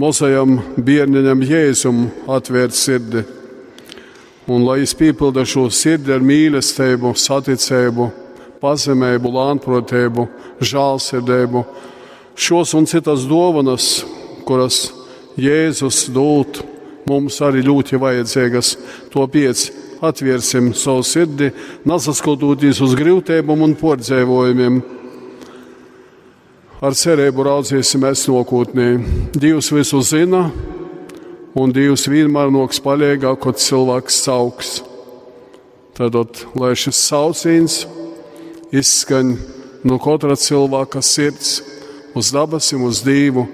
mozajam 0.00 0.56
bērniņam 0.74 1.46
Jēzum 1.46 2.02
atvērt 2.34 2.74
sirdi. 2.74 3.22
Un 4.50 4.66
lai 4.66 4.80
es 4.82 4.96
piepildu 4.98 5.46
šo 5.46 5.68
sirdi 5.70 6.16
ar 6.16 6.24
mīlestību, 6.24 7.14
saticību, 7.14 8.10
pazemību, 8.58 9.36
lānprotību, 9.38 10.26
žēlsirdību, 10.58 11.66
šos 12.34 12.74
un 12.74 12.90
citas 12.90 13.28
dāvanas, 13.30 13.90
kuras 14.48 14.88
Jēzus 15.38 16.08
dod, 16.10 16.64
mums 17.08 17.40
arī 17.44 17.64
ļoti 17.64 18.00
vajadzīgas. 18.00 18.74
Pieci 19.32 19.72
atvērsim 20.04 20.72
savu 20.76 21.04
sirdi, 21.06 21.50
nesaskatoties 21.88 22.80
uz 22.84 22.94
grūtībām 22.98 23.64
un 23.64 23.74
pordzēvojumiem. 23.78 24.80
Ar 26.84 26.96
cerību 26.98 27.46
raudzīsimies 27.46 28.26
nākotnē. 28.28 28.88
Dievs 29.40 29.70
visu 29.72 30.02
zina, 30.04 30.48
un 31.56 31.72
Dievs 31.72 32.08
vienmēr 32.10 32.52
noks 32.52 32.82
palīgāk, 32.84 33.40
kad 33.46 33.62
cilvēks 33.62 34.20
sauks. 34.26 34.74
Tad, 35.94 36.16
lai 36.58 36.72
šis 36.74 36.98
sauciens 37.06 37.84
izskan 38.74 39.36
no 39.86 40.00
katra 40.02 40.34
cilvēka 40.34 40.98
sirds 41.06 41.60
uz 42.18 42.32
dabasim, 42.34 42.82
uz 42.82 43.02
Dievu, 43.06 43.46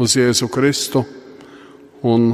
uz 0.00 0.16
Jēzu 0.16 0.48
Kristu. 0.52 1.04
Un 2.02 2.32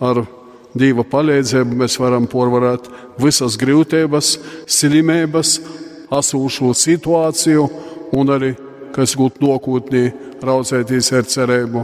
ar 0.00 0.24
Dieva 0.70 1.02
palīdzību 1.02 1.76
mēs 1.80 1.96
varam 1.98 2.28
porvarēt 2.30 2.86
visas 3.18 3.56
grūtības, 3.58 4.36
slimības, 4.70 5.56
asūšo 6.14 6.70
situāciju 6.78 7.64
un 8.14 8.30
arī, 8.30 8.52
kas 8.94 9.16
gūt 9.18 9.40
nākotnē, 9.42 10.04
raudzēties 10.46 11.10
ar 11.18 11.26
cerību. 11.26 11.82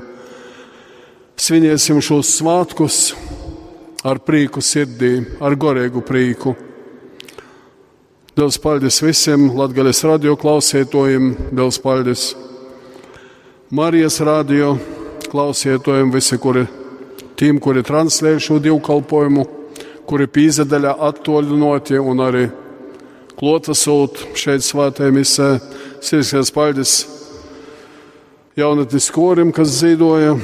Svinēsim 1.36 1.98
šos 2.00 2.30
svētkus 2.38 3.00
ar 4.06 4.22
prieku 4.22 4.62
sirdī, 4.62 5.18
ar 5.42 5.58
gorēgu 5.58 6.04
prieku. 6.06 6.54
Daudz 8.36 8.60
paldies 8.62 9.00
visiem 9.02 9.48
Latvijas 9.56 10.04
radio 10.06 10.36
klausītājiem, 10.38 11.32
daudz 11.56 11.80
paldies 11.82 12.34
Marijas 13.74 14.20
radio 14.22 14.76
klausītājiem, 15.32 16.12
visi, 16.14 16.38
kuri 16.38 16.66
tiem, 17.36 17.60
kuri 17.60 17.84
translē 17.86 18.36
šo 18.42 18.58
divkalpojumu, 18.64 19.44
kuri 20.08 20.28
pīzadaļā 20.30 20.94
attoļinoti 21.08 22.00
un 22.00 22.22
arī 22.24 22.46
klotasūt 23.36 24.22
šeit 24.38 24.64
svētē 24.64 25.10
misē. 25.12 25.56
Sirsnīgs 26.04 26.52
paldies 26.54 26.94
jaunatnes 28.56 29.10
korim, 29.12 29.52
kas 29.52 29.74
zīdoja, 29.80 30.36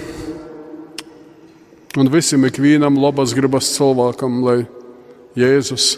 un 1.96 2.12
visam 2.12 2.44
ikvienam 2.48 2.98
labas 3.00 3.34
gribas 3.36 3.70
cilvēkam, 3.76 4.40
lai 4.44 4.58
Jēzus 5.38 5.94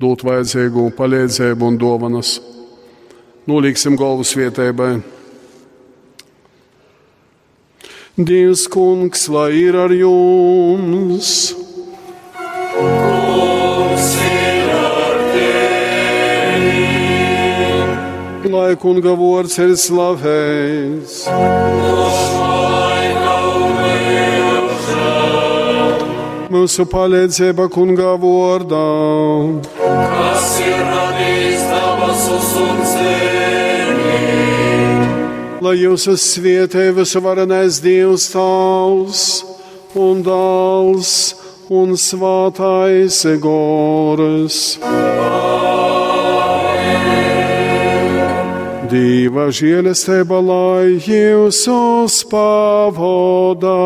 dot 0.00 0.24
vajadzīgu 0.24 0.90
palīdzību 0.96 1.68
un 1.68 1.80
dāvanas. 1.80 2.38
Nolīgsim 3.48 3.98
galvas 4.00 4.32
vietēbai. 4.36 5.13
Dievs 8.16 8.68
kungs, 8.70 9.26
lai 9.26 9.50
ir 9.58 9.74
ar 9.74 9.90
jums! 9.90 11.50
Lai 18.54 18.76
kunga 18.78 19.16
vārds 19.18 19.58
ir 19.58 19.74
slavēts! 19.74 21.18
Mūsu 26.54 26.86
palīdzība 26.94 27.66
kunga 27.66 28.14
vārdā! 28.22 28.88
Kas 29.82 30.50
ir 30.62 30.84
radījis 30.86 31.70
dabasus 31.74 32.52
un 32.62 32.84
zemi? 32.94 33.33
Lai 35.64 35.78
jūsu 35.80 36.12
svietēvis 36.20 37.14
varenais 37.24 37.78
Dievs 37.80 38.26
tavs 38.34 39.20
un 39.96 40.20
dāls 40.26 41.12
un 41.72 41.94
svātais 41.96 43.22
goras. 43.40 44.58
Dieva 48.92 49.48
žēlastība, 49.60 50.42
lai 50.44 51.00
jūsos 51.08 52.20
pavodā. 52.28 53.80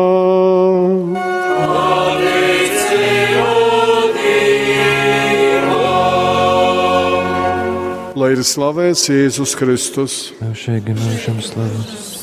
Lai 8.29 8.35
ir 8.37 8.45
slavēts 8.45 9.07
Jēzus 9.09 9.55
Kristus. 9.57 10.19
Šeit 10.53 10.85
gan 10.85 11.01
mūžam 11.01 11.41
slavēts. 11.41 12.18